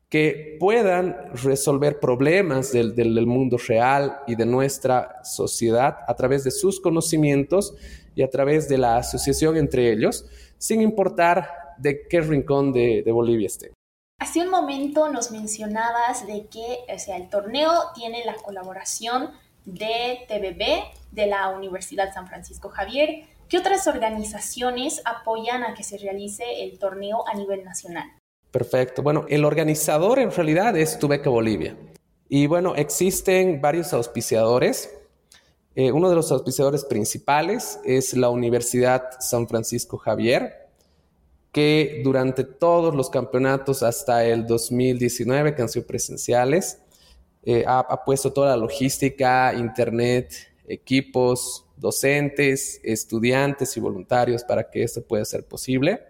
que 0.08 0.58
puedan 0.60 1.30
resolver 1.42 1.98
problemas 1.98 2.70
del, 2.70 2.94
del, 2.94 3.26
mundo 3.26 3.56
real 3.56 4.18
y 4.26 4.34
de 4.34 4.44
nuestra 4.44 5.24
sociedad 5.24 6.00
a 6.06 6.14
través 6.14 6.44
de 6.44 6.50
sus 6.50 6.80
conocimientos 6.80 7.74
y 8.14 8.22
a 8.22 8.28
través 8.28 8.68
de 8.68 8.76
la 8.76 8.98
asociación 8.98 9.56
entre 9.56 9.90
ellos, 9.90 10.26
sin 10.58 10.82
importar 10.82 11.48
de 11.78 12.06
qué 12.08 12.20
rincón 12.20 12.74
de, 12.74 13.02
de 13.02 13.10
Bolivia 13.10 13.46
esté. 13.46 13.72
Hace 14.20 14.40
un 14.40 14.50
momento 14.50 15.08
nos 15.08 15.30
mencionabas 15.30 16.26
de 16.26 16.46
que 16.46 16.80
o 16.94 16.98
sea, 16.98 17.16
el 17.16 17.30
torneo 17.30 17.72
tiene 17.94 18.22
la 18.26 18.34
colaboración 18.34 19.30
de 19.64 20.26
TVB, 20.28 21.12
de 21.12 21.26
la 21.26 21.48
Universidad 21.50 22.12
San 22.12 22.28
Francisco 22.28 22.68
Javier, 22.68 23.24
¿Qué 23.52 23.58
otras 23.58 23.86
organizaciones 23.86 25.02
apoyan 25.04 25.62
a 25.62 25.74
que 25.74 25.82
se 25.82 25.98
realice 25.98 26.64
el 26.64 26.78
torneo 26.78 27.28
a 27.28 27.34
nivel 27.34 27.64
nacional? 27.64 28.10
Perfecto. 28.50 29.02
Bueno, 29.02 29.26
el 29.28 29.44
organizador 29.44 30.20
en 30.20 30.30
realidad 30.30 30.74
es 30.74 30.98
Tu 30.98 31.06
Beca 31.06 31.28
Bolivia. 31.28 31.76
Y 32.30 32.46
bueno, 32.46 32.74
existen 32.76 33.60
varios 33.60 33.92
auspiciadores. 33.92 34.90
Eh, 35.74 35.92
uno 35.92 36.08
de 36.08 36.14
los 36.14 36.32
auspiciadores 36.32 36.86
principales 36.86 37.78
es 37.84 38.14
la 38.14 38.30
Universidad 38.30 39.20
San 39.20 39.46
Francisco 39.46 39.98
Javier, 39.98 40.70
que 41.52 42.00
durante 42.02 42.44
todos 42.44 42.94
los 42.94 43.10
campeonatos 43.10 43.82
hasta 43.82 44.24
el 44.24 44.46
2019, 44.46 45.54
que 45.54 45.60
han 45.60 45.68
sido 45.68 45.86
presenciales, 45.86 46.78
eh, 47.42 47.64
ha 47.66 48.02
puesto 48.06 48.32
toda 48.32 48.48
la 48.48 48.56
logística, 48.56 49.52
internet, 49.52 50.32
equipos, 50.66 51.66
docentes, 51.82 52.80
estudiantes 52.82 53.76
y 53.76 53.80
voluntarios 53.80 54.44
para 54.44 54.70
que 54.70 54.84
esto 54.84 55.02
pueda 55.02 55.24
ser 55.24 55.44
posible. 55.44 56.00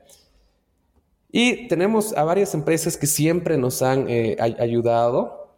Y 1.32 1.66
tenemos 1.66 2.14
a 2.14 2.24
varias 2.24 2.52
empresas 2.52 2.96
que 2.96 3.06
siempre 3.06 3.56
nos 3.56 3.80
han 3.80 4.06
eh, 4.08 4.36
ayudado. 4.38 5.50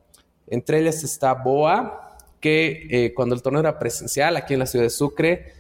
Entre 0.47 0.79
ellas 0.79 1.03
está 1.03 1.35
BOA, 1.35 2.17
que 2.41 2.87
eh, 2.91 3.13
cuando 3.13 3.35
el 3.35 3.43
torneo 3.43 3.61
era 3.61 3.79
presencial 3.79 4.37
aquí 4.37 4.55
en 4.55 4.61
la 4.61 4.67
ciudad 4.67 4.85
de 4.85 4.91
Sucre, 4.91 5.53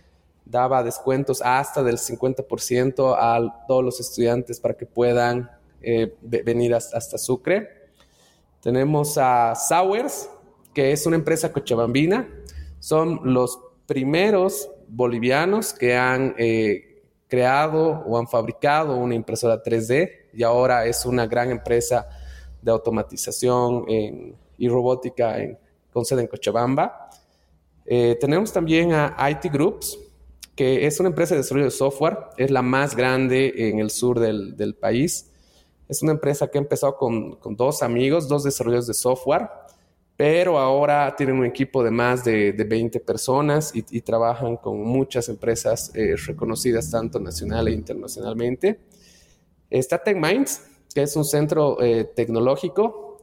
daba 0.45 0.85
descuentos 0.85 1.43
hasta 1.43 1.83
del 1.83 1.99
50% 1.99 3.17
a 3.19 3.67
todos 3.67 3.83
los 3.83 3.99
estudiantes 3.99 4.61
para 4.61 4.75
que 4.75 4.87
puedan 4.87 5.51
eh, 5.83 6.15
venir 6.23 6.75
hasta, 6.75 6.97
hasta, 6.97 7.19
Sucre. 7.19 7.69
Tenemos 8.63 9.19
a 9.19 9.55
Sowers, 9.57 10.29
que 10.73 10.93
es 10.93 11.07
una 11.07 11.17
empresa 11.17 11.53
cochabambina. 11.53 12.29
Son 12.79 13.21
los 13.25 13.59
primeros 13.87 14.71
bolivianos 14.89 15.73
que 15.73 15.97
han 15.97 16.35
eh, 16.39 17.03
creado 17.29 18.03
o 18.07 18.19
han 18.19 18.29
fabricado 18.29 18.97
una 18.97 19.15
impresora 19.15 19.63
3D 19.63 20.11
y 20.33 20.43
ahora 20.43 20.87
es 20.87 21.05
una 21.05 21.27
gran 21.27 21.51
empresa 21.51 22.09
de 22.61 22.71
automatización 22.71 23.85
y 24.57 24.69
robótica 24.69 25.37
con 25.93 26.05
sede 26.05 26.23
en 26.23 26.27
Cochabamba. 26.27 27.11
Eh, 27.87 28.17
tenemos 28.21 28.53
también 28.53 28.93
a 28.93 29.15
IT 29.31 29.53
Groups, 29.53 29.99
que 30.57 30.87
es 30.87 30.99
una 31.01 31.09
empresa 31.11 31.35
de 31.35 31.41
desarrollo 31.41 31.67
de 31.67 31.71
software, 31.71 32.19
es 32.37 32.51
la 32.51 32.63
más 32.63 32.97
grande 32.97 33.53
en 33.57 33.79
el 33.79 33.91
sur 33.91 34.19
del, 34.19 34.75
país. 34.75 35.31
Es 35.89 36.03
una 36.03 36.13
empresa 36.13 36.49
que 36.49 36.59
ha 36.59 36.61
empezado 36.61 36.97
con, 36.97 37.37
con 37.37 37.57
dos 37.57 37.83
amigos, 37.83 38.29
dos 38.29 38.45
desarrolladores 38.45 38.87
de 38.87 38.95
software, 38.95 39.49
pero 40.17 40.59
ahora 40.59 41.15
tienen 41.17 41.39
un 41.39 41.45
equipo 41.45 41.83
de 41.83 41.91
más 41.91 42.25
de, 42.25 42.53
20 42.53 43.01
personas 43.01 43.73
y, 43.75 44.01
trabajan 44.01 44.57
con 44.57 44.81
muchas 44.81 45.29
empresas 45.29 45.91
eh, 45.95 46.15
reconocidas 46.27 46.91
tanto 46.91 47.19
nacional 47.19 47.67
e 47.69 47.73
internacionalmente. 47.73 48.79
Está 49.69 49.99
TechMinds, 49.99 50.63
que 50.95 51.03
es 51.03 51.17
un 51.17 51.25
centro 51.25 51.83
eh, 51.83 52.05
tecnológico 52.15 53.19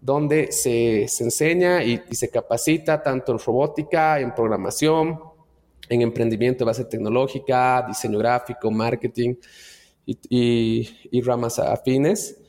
donde 0.00 0.50
se, 0.50 1.02
enseña 1.02 1.84
y, 1.84 2.02
se 2.10 2.28
capacita 2.28 3.00
tanto 3.00 3.30
en 3.30 3.38
robótica, 3.38 4.18
en 4.18 4.34
programación, 4.34 5.20
en 5.88 6.02
emprendimiento 6.02 6.64
de 6.64 6.70
base 6.70 6.84
tecnológica, 6.86 7.84
diseño 7.86 8.18
gráfico, 8.18 8.68
marketing 8.68 9.36
y 10.04 11.20
ramas 11.22 11.60
afines. 11.60 12.41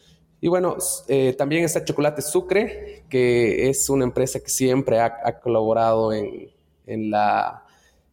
Y 0.43 0.49
bueno, 0.49 0.75
eh, 1.07 1.33
también 1.37 1.63
está 1.63 1.85
Chocolate 1.85 2.21
Sucre, 2.21 3.05
que 3.07 3.69
es 3.69 3.89
una 3.89 4.03
empresa 4.03 4.41
que 4.41 4.49
siempre 4.49 4.99
ha, 4.99 5.39
colaborado 5.39 6.11
en, 6.11 6.51
la, 6.85 7.63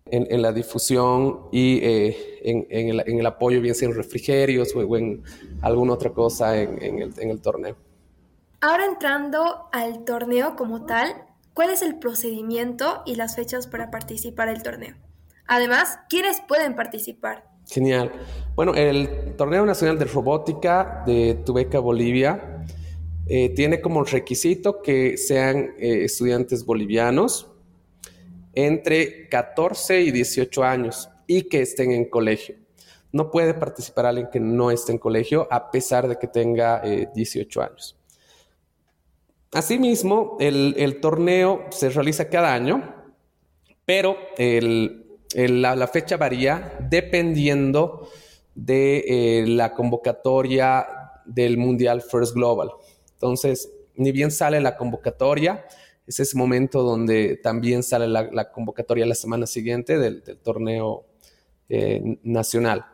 en, 0.06 0.40
la 0.40 0.52
difusión 0.52 1.48
y 1.50 1.80
eh, 1.82 2.16
en, 2.44 3.18
el, 3.18 3.26
apoyo, 3.26 3.60
bien 3.60 3.74
sea 3.74 3.88
en 3.88 3.96
refrigerios 3.96 4.76
o, 4.76 4.96
en 4.96 5.24
alguna 5.60 5.94
otra 5.94 6.10
cosa 6.10 6.56
en, 6.56 7.02
el, 7.02 7.12
en 7.18 7.30
el 7.30 7.42
torneo. 7.42 7.74
Ahora 8.60 8.84
entrando 8.86 9.68
al 9.72 10.04
torneo 10.04 10.54
como 10.54 10.86
tal, 10.86 11.12
¿cuál 11.52 11.70
es 11.70 11.82
el 11.82 11.98
procedimiento 11.98 13.02
y 13.06 13.16
las 13.16 13.34
fechas 13.34 13.66
para 13.66 13.90
participar 13.90 14.50
del 14.50 14.62
torneo? 14.62 14.94
Además, 15.48 15.98
¿quiénes 16.08 16.40
pueden 16.46 16.76
participar? 16.76 17.49
Genial. 17.70 18.10
Bueno, 18.56 18.74
el 18.74 19.36
Torneo 19.36 19.64
Nacional 19.64 19.96
de 19.96 20.04
Robótica 20.04 21.04
de 21.06 21.36
Tubeca 21.46 21.78
Bolivia 21.78 22.64
eh, 23.28 23.50
tiene 23.50 23.80
como 23.80 24.02
requisito 24.02 24.82
que 24.82 25.16
sean 25.16 25.74
eh, 25.78 26.04
estudiantes 26.04 26.66
bolivianos 26.66 27.46
entre 28.54 29.28
14 29.28 30.00
y 30.00 30.10
18 30.10 30.64
años 30.64 31.08
y 31.28 31.42
que 31.42 31.62
estén 31.62 31.92
en 31.92 32.10
colegio. 32.10 32.56
No 33.12 33.30
puede 33.30 33.54
participar 33.54 34.06
alguien 34.06 34.30
que 34.32 34.40
no 34.40 34.72
esté 34.72 34.90
en 34.90 34.98
colegio 34.98 35.46
a 35.48 35.70
pesar 35.70 36.08
de 36.08 36.18
que 36.18 36.26
tenga 36.26 36.82
18 37.14 37.60
eh, 37.60 37.64
años. 37.64 37.96
Asimismo, 39.52 40.36
el, 40.40 40.74
el 40.76 40.98
torneo 40.98 41.66
se 41.70 41.90
realiza 41.90 42.28
cada 42.28 42.52
año, 42.52 42.94
pero 43.84 44.16
el, 44.36 44.99
la, 45.34 45.86
fecha 45.86 46.16
varía 46.16 46.76
dependiendo 46.88 48.08
de 48.54 49.04
eh, 49.06 49.46
la 49.46 49.74
convocatoria 49.74 50.86
del 51.24 51.56
Mundial 51.56 52.02
First 52.02 52.34
Global. 52.34 52.70
Entonces, 53.12 53.70
ni 53.94 54.12
bien 54.12 54.30
sale 54.30 54.60
la 54.60 54.76
convocatoria, 54.76 55.64
es 56.06 56.18
ese 56.18 56.36
momento 56.36 56.82
donde 56.82 57.36
también 57.36 57.82
sale 57.82 58.08
la, 58.08 58.50
convocatoria 58.50 59.06
la 59.06 59.14
semana 59.14 59.46
siguiente 59.46 59.98
del, 59.98 60.22
torneo 60.42 61.04
eh, 61.68 62.18
nacional. 62.22 62.84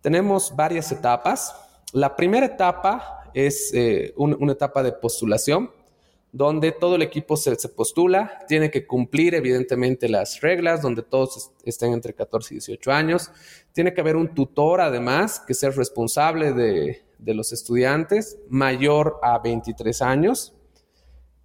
Tenemos 0.00 0.54
varias 0.54 0.92
etapas. 0.92 1.54
La 1.92 2.14
primera 2.14 2.46
etapa 2.46 3.30
es 3.34 3.72
eh, 3.74 4.12
una 4.16 4.52
etapa 4.52 4.82
de 4.82 4.92
postulación, 4.92 5.70
donde 6.32 6.72
todo 6.72 6.96
el 6.96 7.02
equipo 7.02 7.36
se, 7.36 7.54
postula, 7.68 8.38
tiene 8.48 8.70
que 8.70 8.86
cumplir 8.86 9.34
evidentemente 9.34 10.08
las 10.08 10.40
reglas, 10.40 10.80
donde 10.80 11.02
todos 11.02 11.52
estén 11.62 11.92
entre 11.92 12.14
14 12.14 12.54
y 12.54 12.56
18 12.56 12.90
años, 12.90 13.30
tiene 13.72 13.92
que 13.92 14.00
haber 14.00 14.16
un 14.16 14.34
tutor 14.34 14.80
además 14.80 15.42
que 15.46 15.52
sea 15.52 15.70
responsable 15.70 16.54
de, 16.54 17.02
los 17.34 17.52
estudiantes, 17.52 18.38
mayor 18.48 19.20
a 19.22 19.38
23 19.38 20.00
años, 20.02 20.54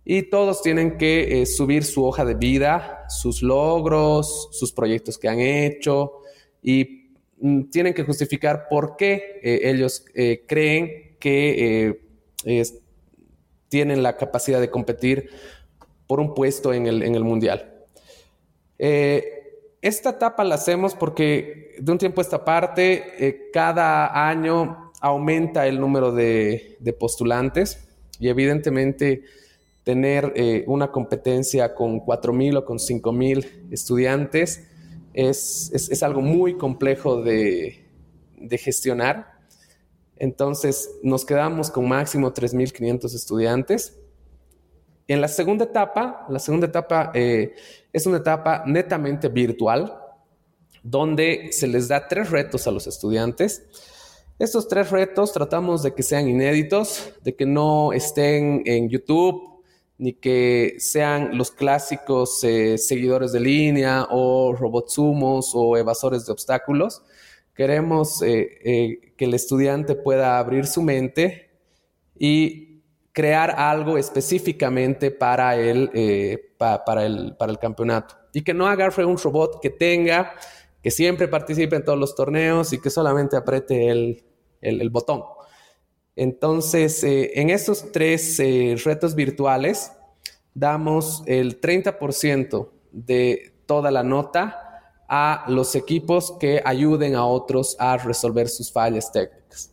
y 0.06 0.24
todos 0.24 0.62
tienen 0.62 0.98
que 0.98 1.42
eh, 1.42 1.46
subir 1.46 1.84
su 1.84 2.06
hoja 2.06 2.24
de 2.24 2.34
vida, 2.34 3.04
sus 3.10 3.44
logros, 3.44 4.48
sus 4.54 4.72
proyectos 4.72 5.18
que 5.18 5.28
han 5.28 5.42
hecho, 5.42 6.22
y 6.64 7.12
mm, 7.42 7.64
tienen 7.64 7.94
que 7.94 8.04
justificar 8.04 8.68
por 8.70 8.96
qué 8.96 9.42
eh, 9.44 9.70
ellos 9.70 10.06
eh, 10.16 10.46
creen 10.48 11.18
que 11.20 12.00
tienen 13.70 14.04
la 14.04 14.18
capacidad 14.18 14.60
de 14.60 14.70
competir 14.70 15.30
por 16.08 16.20
un 16.20 16.34
puesto 16.34 16.74
en 16.74 16.88
el, 16.88 17.24
mundial. 17.24 17.74
Eh, 18.80 19.38
esta 19.82 20.12
etapa 20.12 20.44
la 20.44 20.56
hacemos 20.56 20.96
porque 20.96 21.76
de 21.80 21.92
un 21.92 21.98
tiempo 21.98 22.22
a 22.22 22.24
esta 22.24 22.44
parte, 22.46 23.28
eh, 23.28 23.50
cada 23.52 24.28
año 24.28 24.92
aumenta 25.02 25.68
el 25.68 25.80
número 25.80 26.12
de, 26.12 26.78
postulantes 27.00 27.88
y 28.20 28.30
evidentemente 28.30 29.24
tener 29.84 30.34
eh, 30.36 30.64
una 30.68 30.92
competencia 30.92 31.76
con 31.76 32.02
4.000 32.02 32.58
o 32.58 32.66
con 32.66 32.78
5.000 32.78 33.72
estudiantes 33.72 34.68
es, 35.14 36.04
algo 36.04 36.22
muy 36.22 36.58
complejo 36.58 37.22
de, 37.22 37.86
de 38.38 38.58
gestionar 38.58 39.37
entonces 40.20 41.00
nos 41.04 41.26
quedamos 41.26 41.72
con 41.72 41.88
máximo 41.88 42.34
3.500 42.34 43.16
estudiantes. 43.16 43.98
En 45.08 45.22
la 45.22 45.28
segunda 45.28 45.66
etapa, 45.66 46.26
la 46.30 46.40
segunda 46.40 46.68
etapa 46.68 47.12
eh, 47.14 47.54
es 47.94 48.06
una 48.06 48.18
etapa 48.18 48.64
netamente 48.66 49.30
virtual, 49.30 49.98
donde 50.84 51.50
se 51.52 51.68
les 51.68 51.88
da 51.88 52.08
tres 52.08 52.30
retos 52.30 52.68
a 52.68 52.72
los 52.72 52.88
estudiantes. 52.88 53.64
Estos 54.40 54.68
tres 54.68 54.92
retos 54.92 55.34
tratamos 55.34 55.82
de 55.82 55.94
que 55.94 56.04
sean 56.04 56.28
inéditos, 56.28 57.12
de 57.24 57.36
que 57.36 57.46
no 57.46 57.94
estén 57.94 58.62
en 58.66 58.90
YouTube, 58.90 59.64
ni 59.98 60.14
que 60.14 60.76
sean 60.78 61.38
los 61.38 61.52
clásicos 61.52 62.44
eh, 62.44 62.78
seguidores 62.78 63.32
de 63.32 63.40
línea 63.40 64.08
o 64.12 64.54
robotsumos 64.54 65.52
o 65.56 65.76
evasores 65.76 66.26
de 66.26 66.32
obstáculos, 66.32 67.02
Queremos 67.58 68.22
eh, 68.22 68.60
eh, 68.64 69.14
que 69.18 69.26
el 69.26 69.34
estudiante 69.34 69.96
pueda 69.96 70.38
abrir 70.38 70.68
su 70.68 70.84
mente 70.84 71.50
y 72.16 72.84
crear 73.12 73.50
algo 73.50 73.98
específicamente 73.98 75.10
para 75.10 75.56
el, 75.56 75.90
eh, 75.96 76.54
para 76.60 77.04
el, 77.04 77.36
para 77.36 77.52
el 77.52 77.58
campeonato. 77.58 78.16
Y 78.32 78.44
que 78.44 78.54
no 78.54 78.68
agarre 78.68 79.06
un 79.06 79.18
robot 79.18 79.60
que 79.60 79.72
tenga, 79.72 80.36
que 80.84 80.92
siempre 80.92 81.28
participe 81.28 81.76
en 81.76 81.84
todos 81.84 81.98
los 81.98 82.14
torneos 82.14 82.74
y 82.74 82.80
que 82.80 82.92
solamente 82.92 83.36
apriete 83.36 83.90
el, 83.90 84.24
el, 84.62 84.90
botón. 84.92 85.24
Entonces, 86.16 87.04
en 87.04 87.50
estos 87.50 87.92
tres 87.92 88.38
retos 88.84 89.16
virtuales, 89.16 89.92
damos 90.54 91.24
el 91.26 91.60
30% 91.60 92.70
de 92.92 93.54
toda 93.66 93.90
la 93.90 94.04
nota 94.04 94.67
a 95.08 95.46
los 95.48 95.76
equipos 95.76 96.34
que 96.40 96.62
ayuden 96.64 97.16
a 97.16 97.26
otros 97.26 97.76
a 97.80 97.98
resolver 97.98 98.50
sus 98.50 98.72
fallas 98.72 99.12
técnicas. 99.12 99.72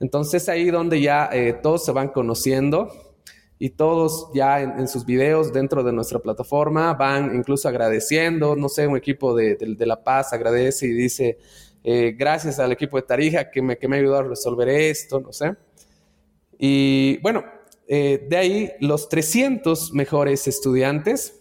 Entonces 0.00 0.48
ahí 0.48 0.70
donde 0.70 1.00
ya 1.00 1.30
eh, 1.32 1.52
todos 1.52 1.84
se 1.84 1.92
van 1.92 2.08
conociendo 2.08 2.90
y 3.58 3.70
todos 3.70 4.28
ya 4.34 4.60
en, 4.60 4.88
sus 4.88 5.06
videos 5.06 5.52
dentro 5.52 5.84
de 5.84 5.92
nuestra 5.92 6.18
plataforma 6.18 6.94
van 6.94 7.36
incluso 7.36 7.68
agradeciendo, 7.68 8.56
no 8.56 8.68
sé, 8.68 8.88
un 8.88 8.96
equipo 8.96 9.36
de, 9.36 9.56
La 9.78 10.02
Paz 10.02 10.32
agradece 10.32 10.86
y 10.86 10.92
dice, 10.92 11.38
eh, 11.84 12.16
gracias 12.18 12.58
al 12.58 12.72
equipo 12.72 12.96
de 12.96 13.04
Tarija 13.04 13.48
que 13.52 13.62
me, 13.62 13.78
que 13.78 13.86
me 13.86 13.98
ayudó 13.98 14.16
a 14.16 14.22
resolver 14.24 14.68
esto, 14.68 15.20
no 15.20 15.32
sé. 15.32 15.54
Y 16.58 17.18
bueno, 17.18 17.44
eh, 17.86 18.26
de 18.28 18.36
ahí 18.36 18.72
los 18.80 19.08
300 19.08 19.92
mejores 19.92 20.48
estudiantes 20.48 21.40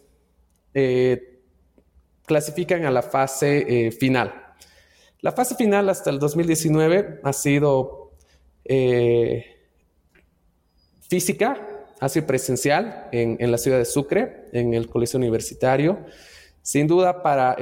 clasifican 2.26 2.86
a 2.86 2.92
la 2.92 3.02
fase 3.02 3.88
eh, 3.88 3.92
final. 3.92 4.34
La 5.22 5.32
fase 5.32 5.56
final 5.56 5.90
hasta 5.90 6.10
el 6.10 6.20
2019 6.20 7.20
ha 7.24 7.34
sido 7.34 8.12
eh, 8.66 9.46
física, 11.08 11.68
ha 12.00 12.10
sido 12.10 12.26
presencial 12.26 13.10
en, 13.12 13.52
la 13.52 13.58
ciudad 13.58 13.78
de 13.78 13.86
Sucre, 13.86 14.46
en 14.54 14.74
el 14.74 14.88
Colegio 14.90 15.18
Universitario. 15.18 16.00
Sin 16.64 16.88
duda 16.88 17.22
para, 17.22 17.56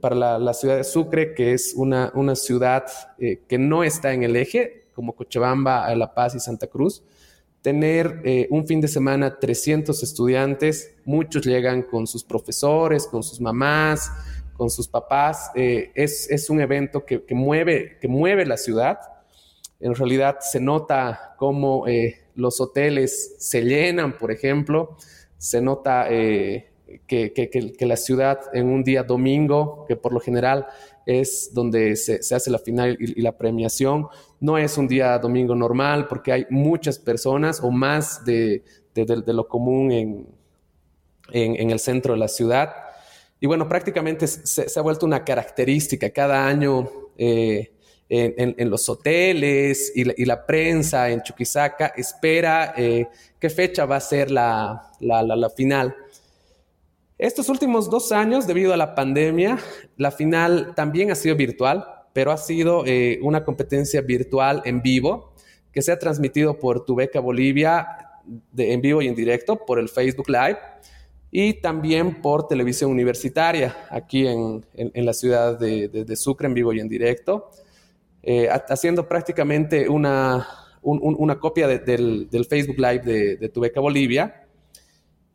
para 0.00 0.38
la, 0.38 0.54
ciudad 0.54 0.76
de 0.76 0.84
Sucre, 0.84 1.34
que 1.34 1.54
es 1.54 1.74
una, 1.74 2.12
una 2.14 2.36
ciudad 2.36 2.84
eh, 3.18 3.42
que 3.48 3.58
no 3.58 3.82
está 3.82 4.12
en 4.12 4.22
el 4.22 4.36
eje, 4.36 4.86
como 4.94 5.14
Cochabamba, 5.14 5.92
La 5.94 6.14
Paz 6.14 6.34
y 6.34 6.40
Santa 6.40 6.66
Cruz, 6.66 7.02
tener 7.68 8.22
eh, 8.24 8.46
un 8.48 8.66
fin 8.66 8.80
de 8.80 8.88
semana 8.88 9.38
300 9.38 10.02
estudiantes, 10.02 10.94
muchos 11.04 11.44
llegan 11.44 11.82
con 11.82 12.06
sus 12.06 12.24
profesores, 12.24 13.06
con 13.06 13.22
sus 13.22 13.42
mamás, 13.42 14.10
con 14.54 14.70
sus 14.70 14.88
papás, 14.88 15.50
eh, 15.54 15.92
es, 15.94 16.48
un 16.48 16.62
evento 16.62 17.04
que, 17.04 17.22
mueve, 17.34 17.98
que 18.00 18.08
mueve 18.08 18.46
la 18.46 18.56
ciudad. 18.56 19.00
En 19.80 19.94
realidad 19.94 20.38
se 20.40 20.60
nota 20.60 21.34
cómo 21.36 21.86
eh, 21.86 22.20
los 22.36 22.58
hoteles 22.58 23.34
se 23.38 23.60
llenan, 23.60 24.16
por 24.16 24.32
ejemplo, 24.32 24.96
se 25.36 25.60
nota 25.60 26.08
que, 27.06 27.74
la 27.80 27.96
ciudad 27.96 28.40
en 28.52 28.66
un 28.68 28.84
día 28.84 29.02
domingo, 29.02 29.84
que 29.86 29.96
por 29.96 30.12
lo 30.12 30.20
general 30.20 30.66
es 31.06 31.50
donde 31.52 31.96
se, 31.96 32.20
hace 32.34 32.50
la 32.50 32.58
final 32.58 32.96
y, 33.00 33.20
la 33.20 33.36
premiación, 33.36 34.08
no 34.40 34.58
es 34.58 34.76
un 34.78 34.88
día 34.88 35.18
domingo 35.18 35.54
normal 35.54 36.06
porque 36.08 36.32
hay 36.32 36.46
muchas 36.50 36.98
personas 36.98 37.60
o 37.62 37.70
más 37.70 38.24
de, 38.24 38.62
lo 39.26 39.48
común 39.48 39.92
en, 39.92 41.70
el 41.70 41.78
centro 41.78 42.14
de 42.14 42.20
la 42.20 42.28
ciudad. 42.28 42.72
Y 43.40 43.46
bueno, 43.46 43.68
prácticamente 43.68 44.26
se, 44.26 44.66
ha 44.78 44.82
vuelto 44.82 45.06
una 45.06 45.24
característica 45.24 46.10
cada 46.10 46.46
año. 46.46 46.88
Eh, 47.16 47.72
en, 48.10 48.70
los 48.70 48.88
hoteles 48.88 49.92
y 49.94 50.24
la, 50.24 50.46
prensa 50.46 51.10
en 51.10 51.22
Chuquisaca 51.22 51.88
espera 51.88 52.72
eh, 52.74 53.06
qué 53.38 53.50
fecha 53.50 53.84
va 53.84 53.96
a 53.96 54.00
ser 54.00 54.30
la 54.30 54.80
final. 55.54 55.94
Estos 57.18 57.48
últimos 57.48 57.90
dos 57.90 58.12
años, 58.12 58.46
debido 58.46 58.72
a 58.72 58.76
la 58.76 58.94
pandemia, 58.94 59.58
la 59.96 60.12
final 60.12 60.72
también 60.76 61.10
ha 61.10 61.16
sido 61.16 61.34
virtual, 61.34 61.84
pero 62.12 62.30
ha 62.30 62.36
sido 62.36 62.84
eh, 62.86 63.18
una 63.22 63.44
competencia 63.44 64.00
virtual 64.02 64.62
en 64.64 64.82
vivo 64.82 65.32
que 65.72 65.82
se 65.82 65.90
ha 65.90 65.98
transmitido 65.98 66.60
por 66.60 66.84
Tu 66.84 66.94
Beca 66.94 67.18
Bolivia 67.18 67.88
en 68.56 68.80
vivo 68.80 69.02
y 69.02 69.08
en 69.08 69.16
directo, 69.16 69.64
por 69.66 69.80
el 69.80 69.88
Facebook 69.88 70.28
Live 70.28 70.58
y 71.32 71.54
también 71.54 72.22
por 72.22 72.46
televisión 72.46 72.90
universitaria 72.90 73.76
aquí 73.90 74.28
en, 74.28 74.64
la 74.94 75.12
ciudad 75.12 75.58
de, 75.58 76.16
Sucre 76.16 76.46
en 76.46 76.54
vivo 76.54 76.72
y 76.72 76.78
en 76.78 76.88
directo, 76.88 77.50
eh, 78.22 78.48
haciendo 78.68 79.08
prácticamente 79.08 79.88
una, 79.88 80.46
una 80.82 81.38
copia 81.40 81.66
del, 81.66 82.30
del, 82.30 82.44
Facebook 82.44 82.78
Live 82.78 83.00
de, 83.38 83.48
Tu 83.48 83.60
Beca 83.60 83.80
Bolivia 83.80 84.47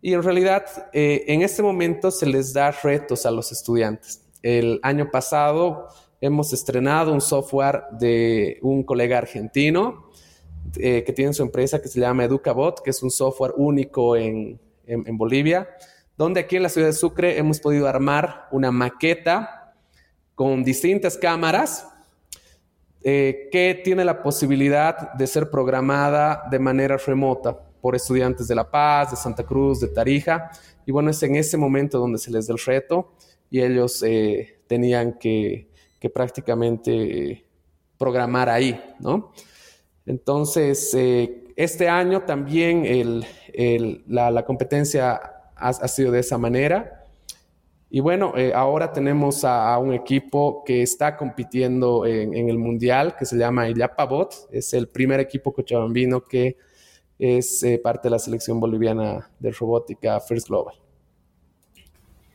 y 0.05 0.13
en 0.13 0.21
realidad, 0.21 0.65
eh, 0.91 1.23
en 1.27 1.43
este 1.43 1.63
momento 1.63 2.11
se 2.11 2.25
les 2.25 2.51
da 2.51 2.71
retos 2.71 3.25
a 3.25 3.31
los 3.31 3.53
estudiantes. 3.53 4.21
El 4.41 4.81
año 4.83 5.09
pasado 5.09 5.87
hemos 6.19 6.51
estrenado 6.51 7.13
un 7.13 7.21
software 7.21 7.83
de 7.91 8.59
un 8.61 8.83
colega 8.83 9.17
argentino 9.17 10.09
eh, 10.75 11.05
que 11.05 11.13
tiene 11.13 11.31
su 11.31 11.41
empresa 11.41 11.81
que 11.81 11.87
se 11.87 12.01
llama 12.01 12.25
EducaBot, 12.25 12.83
que 12.83 12.89
es 12.89 13.01
un 13.01 13.11
software 13.11 13.53
único 13.55 14.17
en, 14.17 14.59
Bolivia, 15.13 15.69
donde 16.17 16.41
aquí 16.41 16.57
en 16.57 16.63
la 16.63 16.69
ciudad 16.69 16.87
de 16.87 16.93
Sucre 16.93 17.37
hemos 17.37 17.61
podido 17.61 17.87
armar 17.87 18.49
una 18.51 18.71
maqueta 18.71 19.73
con 20.35 20.65
distintas 20.65 21.17
cámaras 21.17 21.87
eh, 23.03 23.47
que 23.53 23.79
tiene 23.81 24.03
la 24.03 24.21
posibilidad 24.21 25.13
de 25.13 25.27
ser 25.27 25.49
programada 25.49 26.43
de 26.51 26.59
manera 26.59 26.97
remota 26.97 27.57
por 27.83 27.97
estudiantes 27.97 28.47
de 28.47 28.55
La 28.55 28.71
Paz, 28.71 29.11
de 29.11 29.17
Santa 29.17 29.43
Cruz, 29.43 29.81
de 29.81 29.89
Tarija. 29.89 30.51
Y 30.85 30.93
bueno, 30.93 31.09
es 31.09 31.21
en 31.21 31.35
ese 31.35 31.57
momento 31.57 31.99
donde 31.99 32.17
se 32.17 32.31
les 32.31 32.47
da 32.47 32.53
el 32.53 32.59
reto 32.65 33.11
y 33.49 33.59
ellos 33.59 34.01
eh, 34.03 34.61
tenían 34.67 35.19
que, 35.19 35.67
prácticamente 36.13 37.45
programar 37.97 38.47
ahí, 38.47 38.81
¿no? 38.99 39.33
Entonces, 40.05 40.93
eh, 40.93 41.43
este 41.57 41.89
año 41.89 42.21
también 42.21 43.25
la, 44.07 44.45
competencia 44.45 45.19
ha, 45.53 45.87
sido 45.89 46.13
de 46.13 46.21
esa 46.21 46.37
manera. 46.37 47.05
Y 47.89 47.99
bueno, 47.99 48.31
eh, 48.37 48.53
ahora 48.55 48.93
tenemos 48.93 49.43
a, 49.43 49.77
un 49.77 49.91
equipo 49.91 50.63
que 50.65 50.83
está 50.83 51.17
compitiendo 51.17 52.05
en, 52.05 52.33
en, 52.33 52.47
el 52.47 52.57
Mundial, 52.57 53.17
que 53.17 53.25
se 53.25 53.35
llama 53.35 53.67
Illapabot. 53.67 54.33
Es 54.53 54.73
el 54.73 54.87
primer 54.87 55.19
equipo 55.19 55.51
cochabambino 55.53 56.23
que 56.23 56.55
es 57.23 57.63
eh, 57.63 57.79
parte 57.81 58.09
de 58.09 58.11
la 58.11 58.19
selección 58.19 58.59
boliviana 58.59 59.31
de 59.39 59.51
robótica 59.51 60.19
First 60.19 60.49
Global. 60.49 60.75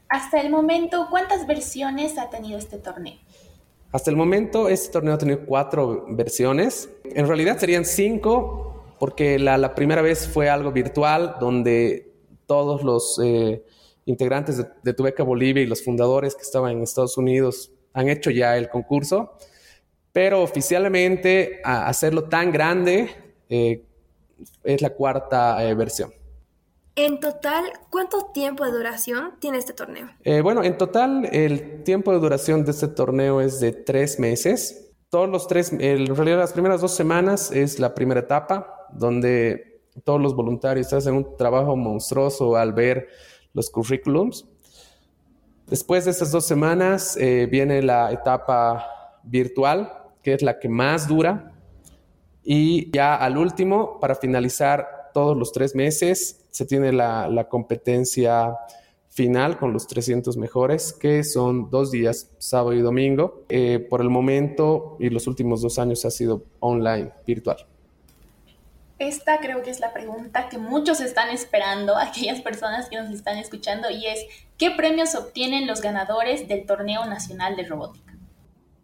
Hasta 0.09 0.41
el 0.41 0.51
momento, 0.51 1.09
¿cuántas 1.11 1.47
versiones 1.47 2.17
ha 2.17 2.31
tenido 2.31 2.59
este 2.59 2.79
torneo? 2.79 3.19
Hasta 3.93 4.11
el 4.11 4.17
momento, 4.17 4.71
este 4.71 4.91
torneo 4.91 5.13
ha 5.13 5.19
tenido 5.19 5.45
cuatro 5.45 6.07
versiones. 6.09 6.89
En 7.05 7.29
realidad 7.29 7.59
serían 7.59 7.85
cinco, 7.85 8.95
porque 8.99 9.39
la, 9.39 9.75
primera 9.75 10.01
vez 10.01 10.27
fue 10.27 10.49
algo 10.49 10.73
virtual, 10.73 11.37
donde 11.39 12.11
todos 12.47 12.83
los 12.83 13.21
eh, 13.23 13.63
integrantes 14.07 14.57
de, 14.57 14.67
de 14.83 14.95
Tu 14.95 15.03
Beca 15.03 15.23
Bolivia 15.23 15.63
y 15.63 15.67
los 15.67 15.85
fundadores 15.85 16.35
que 16.35 16.43
estaban 16.43 16.73
en 16.73 16.83
Estados 16.83 17.19
Unidos 17.19 17.71
han 17.93 18.09
hecho 18.09 18.31
ya 18.31 18.57
el 18.57 18.71
concurso. 18.71 19.35
Pero 20.13 20.43
oficialmente, 20.43 21.61
a 21.63 21.89
hacerlo 21.89 22.25
tan 22.25 22.51
grande, 22.51 23.11
eh, 23.51 23.85
es 24.65 24.83
la 24.83 24.91
cuarta 24.91 25.65
eh, 25.65 25.75
versión. 25.75 26.13
En 26.97 27.21
total, 27.21 27.65
¿cuánto 27.91 28.27
tiempo 28.35 28.65
de 28.65 28.73
duración 28.73 29.35
tiene 29.39 29.59
este 29.59 29.73
torneo? 29.73 30.09
Eh, 30.25 30.41
bueno, 30.41 30.65
en 30.65 30.77
total 30.77 31.29
el 31.33 31.85
tiempo 31.85 32.13
de 32.13 32.19
duración 32.19 32.65
de 32.65 32.73
este 32.73 32.89
torneo 32.89 33.41
es 33.41 33.61
de 33.61 33.73
tres 33.73 34.19
meses. 34.19 34.91
Todos 35.09 35.29
los 35.29 35.47
tres, 35.47 35.73
en 35.73 36.07
realidad 36.17 36.39
las 36.39 36.53
primeras 36.53 36.81
dos 36.81 36.95
semanas 36.95 37.53
es 37.53 37.79
la 37.79 37.95
primera 37.95 38.21
etapa, 38.21 38.89
donde 38.93 39.81
todos 40.05 40.21
los 40.21 40.35
voluntarios 40.35 40.93
hacen 40.93 41.15
un 41.15 41.37
trabajo 41.37 41.77
monstruoso 41.77 42.57
al 42.57 42.73
ver 42.73 43.09
los 43.53 43.71
currículums. 43.71 44.47
Después 45.67 46.05
de 46.05 46.13
estas 46.13 46.33
dos 46.33 46.47
semanas 46.47 47.17
eh, 47.17 47.47
viene 47.51 47.83
la 47.83 48.11
etapa 48.11 49.21
virtual, 49.23 49.93
que 50.23 50.35
es 50.35 50.43
la 50.43 50.59
que 50.59 50.69
más 50.69 51.07
dura. 51.07 51.53
Y 52.51 52.91
ya 52.93 53.15
al 53.15 53.37
último, 53.37 54.01
para 54.01 54.15
finalizar 54.15 55.11
todos 55.13 55.37
los 55.37 55.53
tres 55.53 55.75
meses, 55.75 56.47
se 56.51 56.65
tiene 56.65 56.95
la, 56.95 57.47
competencia 57.51 58.57
final 59.11 59.59
con 59.59 59.75
los 59.75 59.87
300 59.87 60.39
mejores, 60.39 60.95
que 60.95 61.25
son 61.25 61.69
dos 61.69 61.91
días, 61.91 62.31
sábado 62.39 62.73
y 62.73 62.81
domingo. 62.81 63.43
Eh, 63.51 63.87
por 63.91 64.01
el 64.01 64.09
momento 64.09 64.97
y 64.99 65.11
los 65.11 65.27
últimos 65.27 65.61
dos 65.61 65.79
años 65.79 66.07
ha 66.07 66.11
sido 66.11 66.43
online, 66.61 67.13
virtual. 67.27 67.67
Esta 68.99 69.41
creo 69.41 69.63
que 69.63 69.69
es 69.69 69.81
la 69.81 69.93
pregunta 69.93 70.49
que 70.49 70.57
muchos 70.57 71.03
están 71.03 71.29
esperando, 71.29 71.97
aquellas 71.99 72.41
personas 72.41 72.89
que 72.89 72.97
nos 72.97 73.11
están 73.11 73.37
escuchando, 73.37 73.91
y 73.91 74.07
es, 74.07 74.25
¿qué 74.57 74.71
premios 74.71 75.15
obtienen 75.15 75.67
los 75.67 75.83
ganadores 75.83 76.49
del 76.49 76.65
Torneo 76.65 77.05
Nacional 77.05 77.57
de 77.57 77.65
Robótica? 77.65 78.08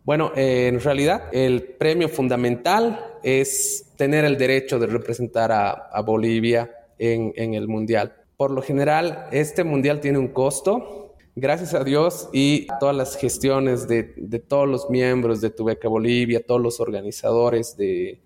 Bueno, 0.05 0.33
eh, 0.37 0.69
en 0.69 0.81
realidad 0.81 1.31
el 1.33 1.62
premio 1.62 2.11
fundamental 2.11 3.19
es 3.23 3.95
tener 3.97 4.27
el 4.27 4.37
derecho 4.37 4.79
de 4.79 4.87
representar 4.87 5.51
a, 5.51 6.03
Bolivia 6.03 6.71
en, 6.99 7.55
el 7.55 7.67
Mundial. 7.69 8.14
Por 8.37 8.51
lo 8.51 8.61
general, 8.61 9.29
este 9.33 9.64
Mundial 9.64 10.01
tiene 10.01 10.19
un 10.19 10.29
costo. 10.29 11.14
Gracias 11.35 11.73
a 11.73 11.85
Dios 11.85 12.29
y 12.35 12.67
a 12.71 12.79
todas 12.79 12.95
las 12.95 13.17
gestiones 13.17 13.88
de, 13.88 14.05
todos 14.47 14.69
los 14.69 14.90
miembros 14.90 15.40
de 15.40 15.49
Tu 15.49 15.64
Beca 15.64 15.88
Bolivia, 15.88 16.45
todos 16.47 16.61
los 16.61 16.81
organizadores 16.81 17.75
del 17.79 18.21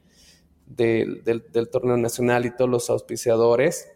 torneo 1.71 1.97
nacional 1.97 2.45
y 2.45 2.57
todos 2.57 2.69
los 2.69 2.91
auspiciadores, 2.91 3.89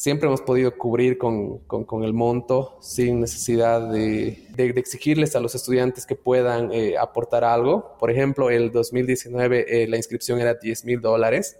siempre 0.00 0.28
hemos 0.28 0.40
podido 0.40 0.78
cubrir 0.78 1.18
con, 1.18 1.60
el 2.02 2.14
monto 2.14 2.78
sin 2.80 3.20
necesidad 3.20 3.92
de, 3.92 4.48
exigirles 4.56 5.36
a 5.36 5.40
los 5.40 5.54
estudiantes 5.54 6.06
que 6.06 6.14
puedan 6.16 6.72
eh, 6.72 6.96
aportar 6.96 7.44
algo. 7.44 7.98
Por 7.98 8.10
ejemplo, 8.10 8.48
el 8.48 8.72
2019 8.72 9.66
eh, 9.68 9.86
la 9.88 9.98
inscripción 9.98 10.40
era 10.40 10.54
10 10.54 10.86
mil 10.86 11.02
dólares. 11.02 11.58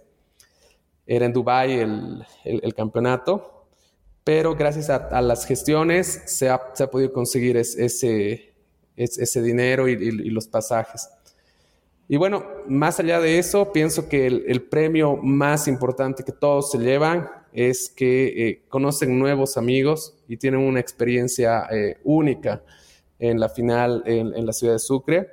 Era 1.05 1.27
en 1.27 1.33
Dubái 1.33 1.81
el, 2.43 2.73
campeonato, 2.75 3.67
pero 4.23 4.55
gracias 4.55 4.89
a, 4.89 5.21
las 5.21 5.45
gestiones 5.45 6.23
se 6.25 6.49
ha, 6.49 6.59
podido 6.89 7.13
conseguir 7.13 7.57
ese, 7.57 8.55
ese, 8.95 9.41
dinero 9.43 9.87
y, 9.87 10.31
los 10.31 10.47
pasajes. 10.47 11.07
Y 12.07 12.17
bueno, 12.17 12.43
más 12.67 12.99
allá 12.99 13.19
de 13.19 13.37
eso, 13.37 13.71
pienso 13.71 14.09
que 14.09 14.25
el 14.25 14.63
premio 14.63 15.15
más 15.17 15.67
importante 15.67 16.23
que 16.23 16.31
todos 16.31 16.71
se 16.71 16.79
llevan 16.79 17.29
es 17.53 17.89
que 17.89 18.47
eh, 18.47 18.61
conocen 18.69 19.17
nuevos 19.19 19.57
amigos 19.57 20.15
y 20.27 20.37
tienen 20.37 20.61
una 20.61 20.79
experiencia 20.79 21.67
eh, 21.71 21.97
única 22.03 22.63
en 23.19 23.39
la 23.39 23.49
final 23.49 24.03
en, 24.05 24.45
la 24.45 24.53
ciudad 24.53 24.73
de 24.73 24.79
Sucre. 24.79 25.29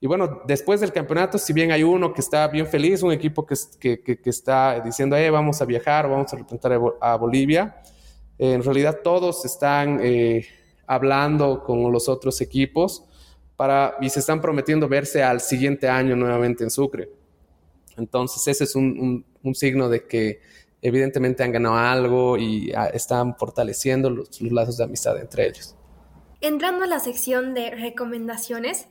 Y 0.00 0.06
bueno, 0.06 0.42
después 0.46 0.80
del 0.80 0.92
campeonato, 0.92 1.38
si 1.38 1.52
bien 1.52 1.72
hay 1.72 1.82
uno 1.82 2.12
que 2.14 2.20
está 2.20 2.46
bien 2.48 2.66
feliz, 2.66 3.02
un 3.02 3.12
equipo 3.12 3.44
que, 3.44 3.54
está 4.24 4.80
diciendo, 4.80 5.16
eh, 5.16 5.28
vamos 5.28 5.60
a 5.60 5.64
viajar, 5.64 6.08
vamos 6.08 6.32
a 6.32 6.36
representar 6.36 6.80
a 7.00 7.16
Bolivia, 7.16 7.82
en 8.38 8.62
realidad 8.62 9.00
todos 9.02 9.44
están 9.44 10.00
hablando 10.86 11.62
con 11.62 11.92
los 11.92 12.08
otros 12.08 12.40
equipos 12.40 13.04
para, 13.56 13.96
y 14.00 14.08
se 14.08 14.20
están 14.20 14.40
prometiendo 14.40 14.88
verse 14.88 15.22
al 15.22 15.42
siguiente 15.42 15.88
año 15.88 16.16
nuevamente 16.16 16.64
en 16.64 16.70
Sucre. 16.70 17.10
Entonces, 17.98 18.46
ese 18.48 18.64
es 18.64 18.74
un 18.74 19.24
signo 19.52 19.90
de 19.90 20.06
que 20.06 20.40
evidentemente 20.82 21.42
han 21.42 21.52
ganado 21.52 21.76
algo 21.76 22.36
y 22.38 22.72
ah, 22.72 22.86
están 22.86 23.36
fortaleciendo 23.36 24.10
los, 24.10 24.40
lazos 24.40 24.76
de 24.78 24.84
amistad 24.84 25.18
entre 25.18 25.48
ellos. 25.48 25.76
Entrando 26.40 26.84
a 26.84 26.86
la 26.86 27.00
sección 27.00 27.52
de 27.54 27.70
recomendaciones, 27.70 28.86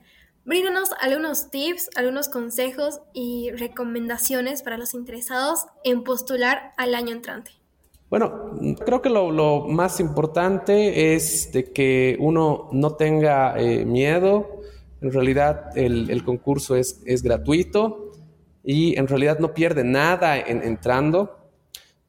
bríndanos 0.45 0.89
algunos 1.01 1.49
tips, 1.49 1.89
algunos 1.95 2.29
consejos 2.29 3.01
y 3.13 3.51
recomendaciones 3.51 4.61
para 4.61 4.77
los 4.77 4.93
interesados 4.93 5.65
en 5.83 6.03
postular 6.03 6.73
al 6.77 6.93
año 6.93 7.11
entrante. 7.11 7.51
Bueno, 8.09 8.57
creo 8.85 9.01
que 9.01 9.09
lo, 9.09 9.67
más 9.67 9.99
importante 9.99 11.13
es 11.13 11.51
de 11.51 11.71
que 11.71 12.17
uno 12.19 12.69
no 12.71 12.95
tenga 12.95 13.59
eh, 13.59 13.85
miedo. 13.85 14.61
En 15.01 15.11
realidad 15.11 15.77
el, 15.77 16.23
concurso 16.23 16.75
es, 16.75 17.01
es, 17.05 17.21
gratuito 17.21 18.11
y 18.63 18.97
en 18.97 19.07
realidad 19.07 19.39
no 19.39 19.53
pierde 19.53 19.83
nada 19.83 20.39
en, 20.39 20.63
entrando. 20.63 21.38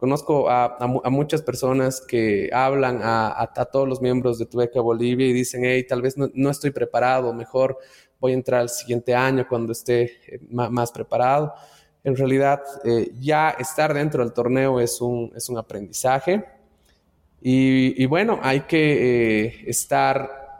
Conozco 0.01 0.49
a, 0.49 0.79
muchas 1.11 1.43
personas 1.43 2.01
que 2.01 2.49
hablan 2.55 3.01
a, 3.03 3.53
todos 3.71 3.87
los 3.87 4.01
miembros 4.01 4.39
de 4.39 4.47
Tu 4.47 4.57
Beca 4.57 4.81
Bolivia 4.81 5.27
y 5.27 5.35
dicen, 5.35 5.63
hey, 5.63 5.87
tal 5.87 6.01
vez 6.01 6.17
no, 6.17 6.51
estoy 6.51 6.71
preparado, 6.71 7.35
mejor 7.35 7.77
voy 8.19 8.33
a 8.33 8.35
entrar 8.35 8.63
al 8.63 8.71
siguiente 8.71 9.15
año 9.15 9.47
cuando 9.47 9.73
esté 9.73 10.05
eh, 10.27 10.41
más, 10.49 10.91
preparado. 10.91 11.53
En 12.03 12.17
realidad, 12.17 12.63
eh, 12.83 13.13
ya 13.21 13.51
estar 13.51 13.93
dentro 13.93 14.25
del 14.25 14.33
torneo 14.33 14.81
es 14.81 15.03
un, 15.03 15.33
es 15.37 15.51
un 15.51 15.59
aprendizaje. 15.59 16.47
Y, 17.43 18.07
bueno, 18.07 18.41
hay 18.43 18.61
que 18.61 19.49
eh, 19.49 19.65
estar 19.67 20.57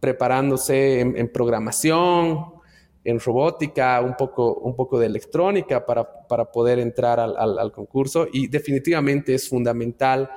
preparándose 0.00 1.00
en 1.00 1.32
programación, 1.32 2.57
en 3.04 3.20
robótica, 3.20 4.00
un 4.00 4.16
poco, 4.16 4.54
un 4.54 4.74
poco 4.74 4.98
de 4.98 5.06
electrónica 5.06 5.84
para, 5.84 6.04
poder 6.52 6.78
entrar 6.78 7.20
al, 7.20 7.72
concurso 7.72 8.28
y 8.32 8.48
definitivamente 8.48 9.34
es 9.34 9.48
fundamental 9.48 10.30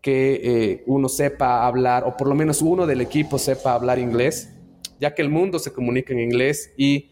que 0.00 0.40
eh, 0.42 0.84
uno 0.86 1.08
sepa 1.08 1.66
hablar, 1.66 2.04
o 2.04 2.16
por 2.16 2.28
lo 2.28 2.34
menos 2.34 2.62
uno 2.62 2.86
del 2.86 3.00
equipo 3.00 3.38
sepa 3.38 3.74
hablar 3.74 3.98
inglés, 3.98 4.50
ya 5.00 5.14
que 5.14 5.22
el 5.22 5.28
mundo 5.28 5.58
se 5.58 5.72
comunica 5.72 6.12
en 6.12 6.20
inglés 6.20 6.72
y 6.76 7.10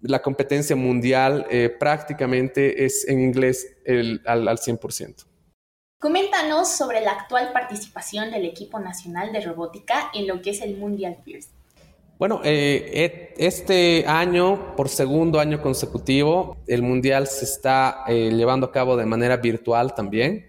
la 0.00 0.22
competencia 0.22 0.74
mundial 0.74 1.46
eh, 1.50 1.68
prácticamente 1.68 2.84
es 2.84 3.06
en 3.06 3.20
inglés 3.20 3.76
al, 4.24 4.48
al 4.48 4.58
100%. 4.58 5.26
Coméntanos 6.00 6.68
sobre 6.68 7.02
la 7.02 7.12
actual 7.12 7.52
participación 7.52 8.30
del 8.30 8.46
equipo 8.46 8.80
nacional 8.80 9.32
de 9.32 9.42
robótica 9.42 10.10
en 10.14 10.26
lo 10.26 10.40
que 10.40 10.50
es 10.50 10.62
el 10.62 10.78
Mundial 10.78 11.18
First. 11.22 11.59
Bueno, 12.20 12.42
eh, 12.44 13.32
este 13.38 14.04
año, 14.06 14.76
por 14.76 14.90
segundo 14.90 15.40
año 15.40 15.62
consecutivo, 15.62 16.58
el 16.66 16.82
Mundial 16.82 17.26
se 17.26 17.46
está 17.46 18.04
eh, 18.08 18.30
llevando 18.30 18.66
a 18.66 18.72
cabo 18.72 18.94
de 18.98 19.06
manera 19.06 19.38
virtual 19.38 19.94
también, 19.94 20.44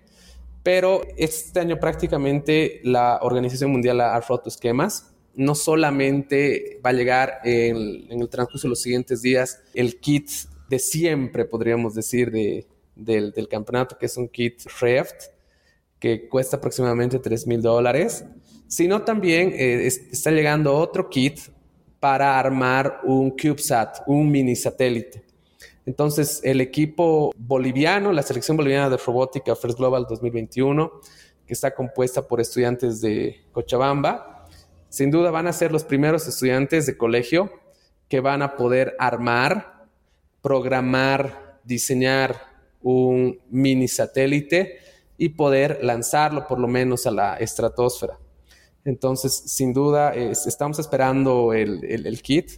pero 0.64 1.02
este 1.16 1.62
año 1.62 1.80
prácticamente 1.80 2.82
la 2.84 3.20
Organización 3.22 3.72
Mundial 3.72 4.02
ha 4.02 4.20
roto 4.20 4.50
esquemas. 4.50 5.14
No 5.34 5.56
solamente 5.56 6.82
va 6.86 6.90
a 6.90 6.94
llegar 6.94 7.40
en, 7.46 8.06
el 8.10 8.28
transcurso 8.28 8.68
de 8.68 8.72
los 8.72 8.82
siguientes 8.82 9.22
días 9.22 9.62
el 9.74 10.02
kit 10.02 10.30
de 10.68 10.78
siempre, 10.78 11.46
podríamos 11.46 11.96
decir, 11.96 12.34
del, 12.96 13.48
campeonato, 13.50 13.98
que 13.98 14.08
es 14.08 14.18
un 14.18 14.28
kit 14.28 14.62
REFT, 14.82 15.32
que 16.00 16.28
cuesta 16.28 16.58
aproximadamente 16.58 17.18
3 17.18 17.48
mil 17.48 17.62
dólares, 17.62 18.26
sino 18.68 19.04
también 19.04 19.54
eh, 19.56 19.88
está 19.88 20.32
llegando 20.32 20.76
otro 20.76 21.10
kit 21.10 21.40
para 22.02 22.40
armar 22.40 23.00
un 23.04 23.30
CubeSat, 23.30 24.00
un 24.08 24.30
mini 24.30 24.56
satélite. 24.56 25.24
Entonces, 25.86 26.42
el 26.44 26.60
equipo 26.60 27.32
boliviano, 27.38 28.12
la 28.12 28.24
selección 28.24 28.58
boliviana 28.58 28.90
de 28.90 28.98
robótica 28.98 29.56
First 29.56 29.78
Global 29.78 30.08
2021, 30.10 30.92
que 31.46 31.54
está 31.54 31.76
compuesta 31.76 32.28
por 32.28 32.42
estudiantes 32.42 33.02
de 33.02 33.46
Cochabamba, 33.52 34.48
sin 34.90 35.12
duda 35.12 35.30
van 35.30 35.46
a 35.46 35.54
ser 35.54 35.72
los 35.72 35.84
primeros 35.84 36.28
estudiantes 36.28 36.88
de 36.88 36.98
colegio 36.98 37.52
que 38.10 38.20
van 38.20 38.42
a 38.42 38.56
poder 38.56 38.96
armar, 38.98 39.86
programar, 40.42 41.60
diseñar 41.64 42.36
un 42.82 43.40
mini 43.52 43.88
satélite 43.88 44.80
y 45.20 45.30
poder 45.30 45.80
lanzarlo 45.84 46.48
por 46.48 46.60
lo 46.60 46.68
menos 46.68 47.06
a 47.06 47.12
la 47.12 47.36
estratosfera. 47.38 48.18
Entonces, 48.86 49.34
sin 49.46 49.74
duda, 49.74 50.14
estamos 50.14 50.80
esperando 50.80 51.54
el, 51.54 52.22
kit. 52.22 52.52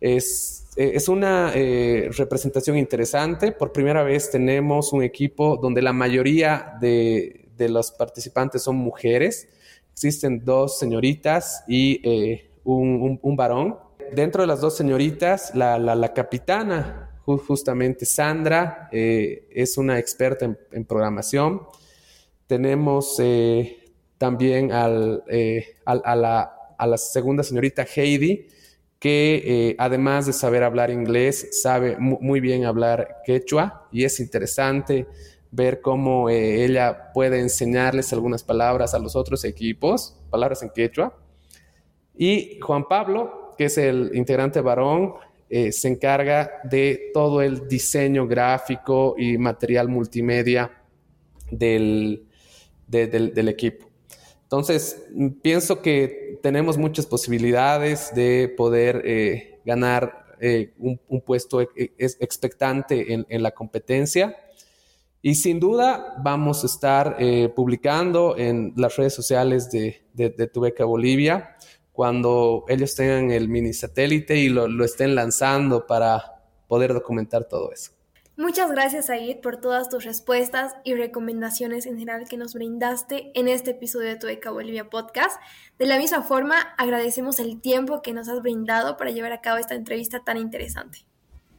Es, 0.00 0.68
es 0.76 1.08
una 1.08 1.52
eh, 1.54 2.10
representación 2.16 2.78
interesante. 2.78 3.50
Por 3.50 3.72
primera 3.72 4.02
vez 4.04 4.30
tenemos 4.30 4.92
un 4.92 5.02
equipo 5.02 5.56
donde 5.56 5.82
la 5.82 5.92
mayoría 5.92 6.74
de, 6.80 7.48
de 7.56 7.68
los 7.68 7.90
participantes 7.90 8.62
son 8.62 8.76
mujeres. 8.76 9.48
Existen 9.92 10.44
dos 10.44 10.78
señoritas 10.78 11.64
y 11.66 12.00
eh, 12.08 12.50
un, 12.62 13.18
un, 13.20 13.36
varón. 13.36 13.76
Dentro 14.14 14.42
de 14.42 14.46
las 14.46 14.60
dos 14.60 14.76
señoritas, 14.76 15.52
la, 15.56 15.76
la, 15.78 16.14
capitana, 16.14 17.20
justamente 17.24 18.06
Sandra, 18.06 18.88
eh, 18.92 19.48
es 19.50 19.76
una 19.76 19.98
experta 19.98 20.44
en, 20.44 20.56
en 20.70 20.84
programación. 20.84 21.62
Tenemos 22.46 23.20
también 24.18 24.72
al, 24.72 25.22
eh, 25.28 25.76
a, 25.84 26.16
la, 26.16 26.96
segunda 26.96 27.42
señorita 27.42 27.84
Heidi, 27.84 28.48
que 28.98 29.42
eh, 29.44 29.76
además 29.78 30.26
de 30.26 30.32
saber 30.32 30.64
hablar 30.64 30.90
inglés, 30.90 31.62
sabe 31.62 31.96
muy 31.98 32.40
bien 32.40 32.64
hablar 32.64 33.18
quechua 33.24 33.88
y 33.92 34.04
es 34.04 34.18
interesante 34.18 35.06
ver 35.52 35.80
cómo 35.80 36.28
eh, 36.28 36.64
ella 36.64 37.12
puede 37.14 37.40
enseñarles 37.40 38.12
algunas 38.12 38.42
palabras 38.42 38.92
a 38.94 38.98
los 38.98 39.14
otros 39.14 39.44
equipos, 39.44 40.16
palabras 40.30 40.62
en 40.62 40.70
quechua. 40.70 41.16
Y 42.16 42.58
Juan 42.60 42.86
Pablo, 42.88 43.54
que 43.56 43.66
es 43.66 43.78
el 43.78 44.10
integrante 44.14 44.60
varón, 44.60 45.14
se 45.48 45.88
encarga 45.88 46.60
de 46.64 47.10
todo 47.14 47.40
el 47.40 47.68
diseño 47.68 48.26
gráfico 48.26 49.14
y 49.16 49.38
material 49.38 49.88
multimedia 49.88 50.70
del, 51.50 52.26
del 52.86 53.48
equipo. 53.48 53.87
Entonces, 54.48 55.04
pienso 55.42 55.82
que 55.82 56.38
tenemos 56.42 56.78
muchas 56.78 57.04
posibilidades 57.04 58.14
de 58.14 58.48
poder 58.56 59.02
eh, 59.04 59.60
ganar 59.66 60.24
eh, 60.40 60.72
un, 60.78 61.20
puesto 61.20 61.60
expectante 61.60 63.12
en, 63.12 63.42
la 63.42 63.50
competencia. 63.50 64.38
Y 65.20 65.34
sin 65.34 65.60
duda 65.60 66.14
vamos 66.24 66.62
a 66.62 66.66
estar 66.66 67.16
eh, 67.18 67.50
publicando 67.54 68.38
en 68.38 68.72
las 68.74 68.96
redes 68.96 69.12
sociales 69.12 69.70
de, 69.70 70.00
de, 70.14 70.82
Bolivia 70.82 71.54
cuando 71.92 72.64
ellos 72.68 72.94
tengan 72.94 73.30
el 73.30 73.50
mini 73.50 73.74
satélite 73.74 74.34
y 74.36 74.48
lo 74.48 74.82
estén 74.82 75.14
lanzando 75.14 75.86
para 75.86 76.40
poder 76.66 76.94
documentar 76.94 77.44
todo 77.44 77.70
eso. 77.70 77.97
Muchas 78.38 78.70
gracias, 78.70 79.10
Aid, 79.10 79.38
por 79.40 79.56
todas 79.56 79.88
tus 79.88 80.04
respuestas 80.04 80.76
y 80.84 80.94
recomendaciones 80.94 81.86
en 81.86 81.98
general 81.98 82.28
que 82.28 82.36
nos 82.36 82.54
brindaste 82.54 83.32
en 83.34 83.48
este 83.48 83.72
episodio 83.72 84.10
de 84.10 84.14
Tu 84.14 84.28
Eca 84.28 84.52
Bolivia 84.52 84.88
Podcast. 84.88 85.40
De 85.76 85.86
la 85.86 85.98
misma 85.98 86.22
forma, 86.22 86.54
agradecemos 86.78 87.40
el 87.40 87.60
tiempo 87.60 88.00
que 88.00 88.12
nos 88.12 88.28
has 88.28 88.40
brindado 88.40 88.96
para 88.96 89.10
llevar 89.10 89.32
a 89.32 89.40
cabo 89.40 89.58
esta 89.58 89.74
entrevista 89.74 90.22
tan 90.22 90.36
interesante. 90.36 91.04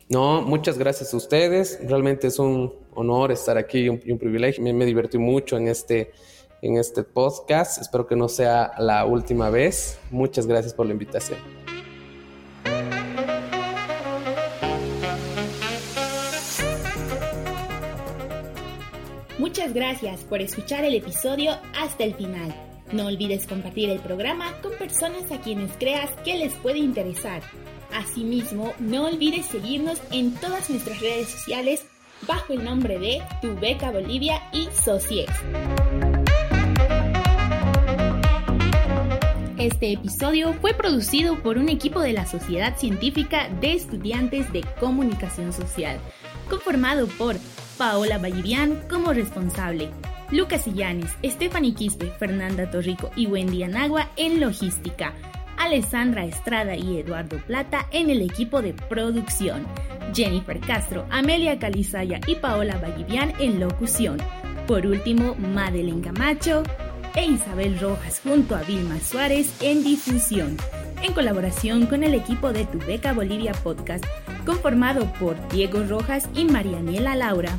No, 0.08 0.42
muchas 0.42 0.78
gracias 0.78 1.14
a 1.14 1.18
ustedes. 1.18 1.82
Realmente 1.84 2.28
es 2.28 2.40
un 2.40 2.74
honor 2.96 3.34
estar 3.34 3.58
aquí 3.58 3.80
y 3.80 3.90
un, 3.90 4.18
privilegio. 4.18 4.64
Me, 4.64 4.72
me, 4.72 4.86
divertí 4.86 5.18
mucho 5.18 5.58
en 5.58 5.68
este, 5.68 6.14
en 6.62 6.78
este 6.78 7.04
podcast. 7.04 7.82
Espero 7.82 8.08
que 8.08 8.16
no 8.16 8.30
sea 8.30 8.72
la 8.78 9.04
última 9.04 9.50
vez. 9.50 10.00
Muchas 10.12 10.48
gracias 10.48 10.74
por 10.74 10.86
la 10.86 10.94
invitación. 10.94 11.40
Muchas 19.50 19.74
gracias 19.74 20.24
por 20.26 20.42
escuchar 20.42 20.86
el 20.86 20.94
episodio 20.94 21.58
hasta 21.76 22.04
el 22.04 22.14
final. 22.14 22.54
No 22.92 23.08
olvides 23.08 23.48
compartir 23.48 23.90
el 23.90 23.98
programa 23.98 24.54
con 24.62 24.74
personas 24.74 25.32
a 25.32 25.42
quienes 25.42 25.72
creas 25.80 26.12
que 26.24 26.38
les 26.38 26.54
puede 26.54 26.78
interesar. 26.78 27.42
Asimismo, 27.92 28.74
no 28.78 29.08
olvides 29.08 29.48
seguirnos 29.48 30.00
en 30.12 30.36
todas 30.36 30.70
nuestras 30.70 31.02
redes 31.02 31.30
sociales 31.30 31.84
bajo 32.28 32.54
el 32.54 32.64
nombre 32.64 33.00
de 33.00 33.24
Tu 33.42 33.60
Beca 33.60 33.90
Bolivia 33.90 34.40
y 34.54 34.68
Sociex. 34.86 35.34
Este 39.58 39.94
episodio 39.94 40.54
fue 40.62 40.76
producido 40.76 41.42
por 41.42 41.58
un 41.58 41.70
equipo 41.70 42.02
de 42.02 42.14
la 42.14 42.28
Sociedad 42.28 42.78
Científica 42.78 43.50
de 43.60 43.74
Estudiantes 43.74 44.54
de 44.54 44.64
Comunicación 44.80 45.54
Social, 45.54 46.00
conformado 46.48 47.08
por 47.08 47.36
Paola 47.80 48.18
Vallivian 48.18 48.76
como 48.90 49.14
responsable. 49.14 49.90
Lucas 50.32 50.68
Illanes, 50.68 51.12
Stephanie 51.24 51.74
Quispe, 51.74 52.12
Fernanda 52.20 52.70
Torrico 52.70 53.10
y 53.16 53.26
Wendy 53.26 53.64
Anagua 53.64 54.10
en 54.18 54.42
logística. 54.42 55.14
Alessandra 55.58 56.26
Estrada 56.26 56.76
y 56.76 56.98
Eduardo 56.98 57.38
Plata 57.38 57.88
en 57.92 58.10
el 58.10 58.22
equipo 58.22 58.62
de 58.62 58.74
producción. 58.74 59.66
Jennifer 60.14 60.60
Castro, 60.60 61.06
Amelia 61.10 61.58
Calizaya 61.58 62.20
y 62.28 62.36
Paola 62.36 62.78
Vallivian 62.80 63.34
en 63.40 63.62
locución. 63.62 64.18
Por 64.68 64.86
último, 64.86 65.36
Madeleine 65.36 66.02
Camacho 66.02 66.64
e 67.16 67.28
Isabel 67.28 67.80
Rojas 67.80 68.20
junto 68.22 68.58
a 68.58 68.62
Vilma 68.64 69.00
Suárez 69.00 69.54
en 69.62 69.86
difusión, 69.86 70.58
en 71.04 71.14
colaboración 71.14 71.86
con 71.86 72.04
el 72.04 72.14
equipo 72.14 72.52
de 72.52 72.66
Tu 72.66 72.80
Beca 72.80 73.14
Bolivia 73.14 73.54
Podcast 73.54 74.06
conformado 74.46 75.06
por 75.20 75.36
Diego 75.50 75.84
Rojas 75.84 76.30
y 76.34 76.46
Marianela 76.46 77.16
Laura. 77.16 77.52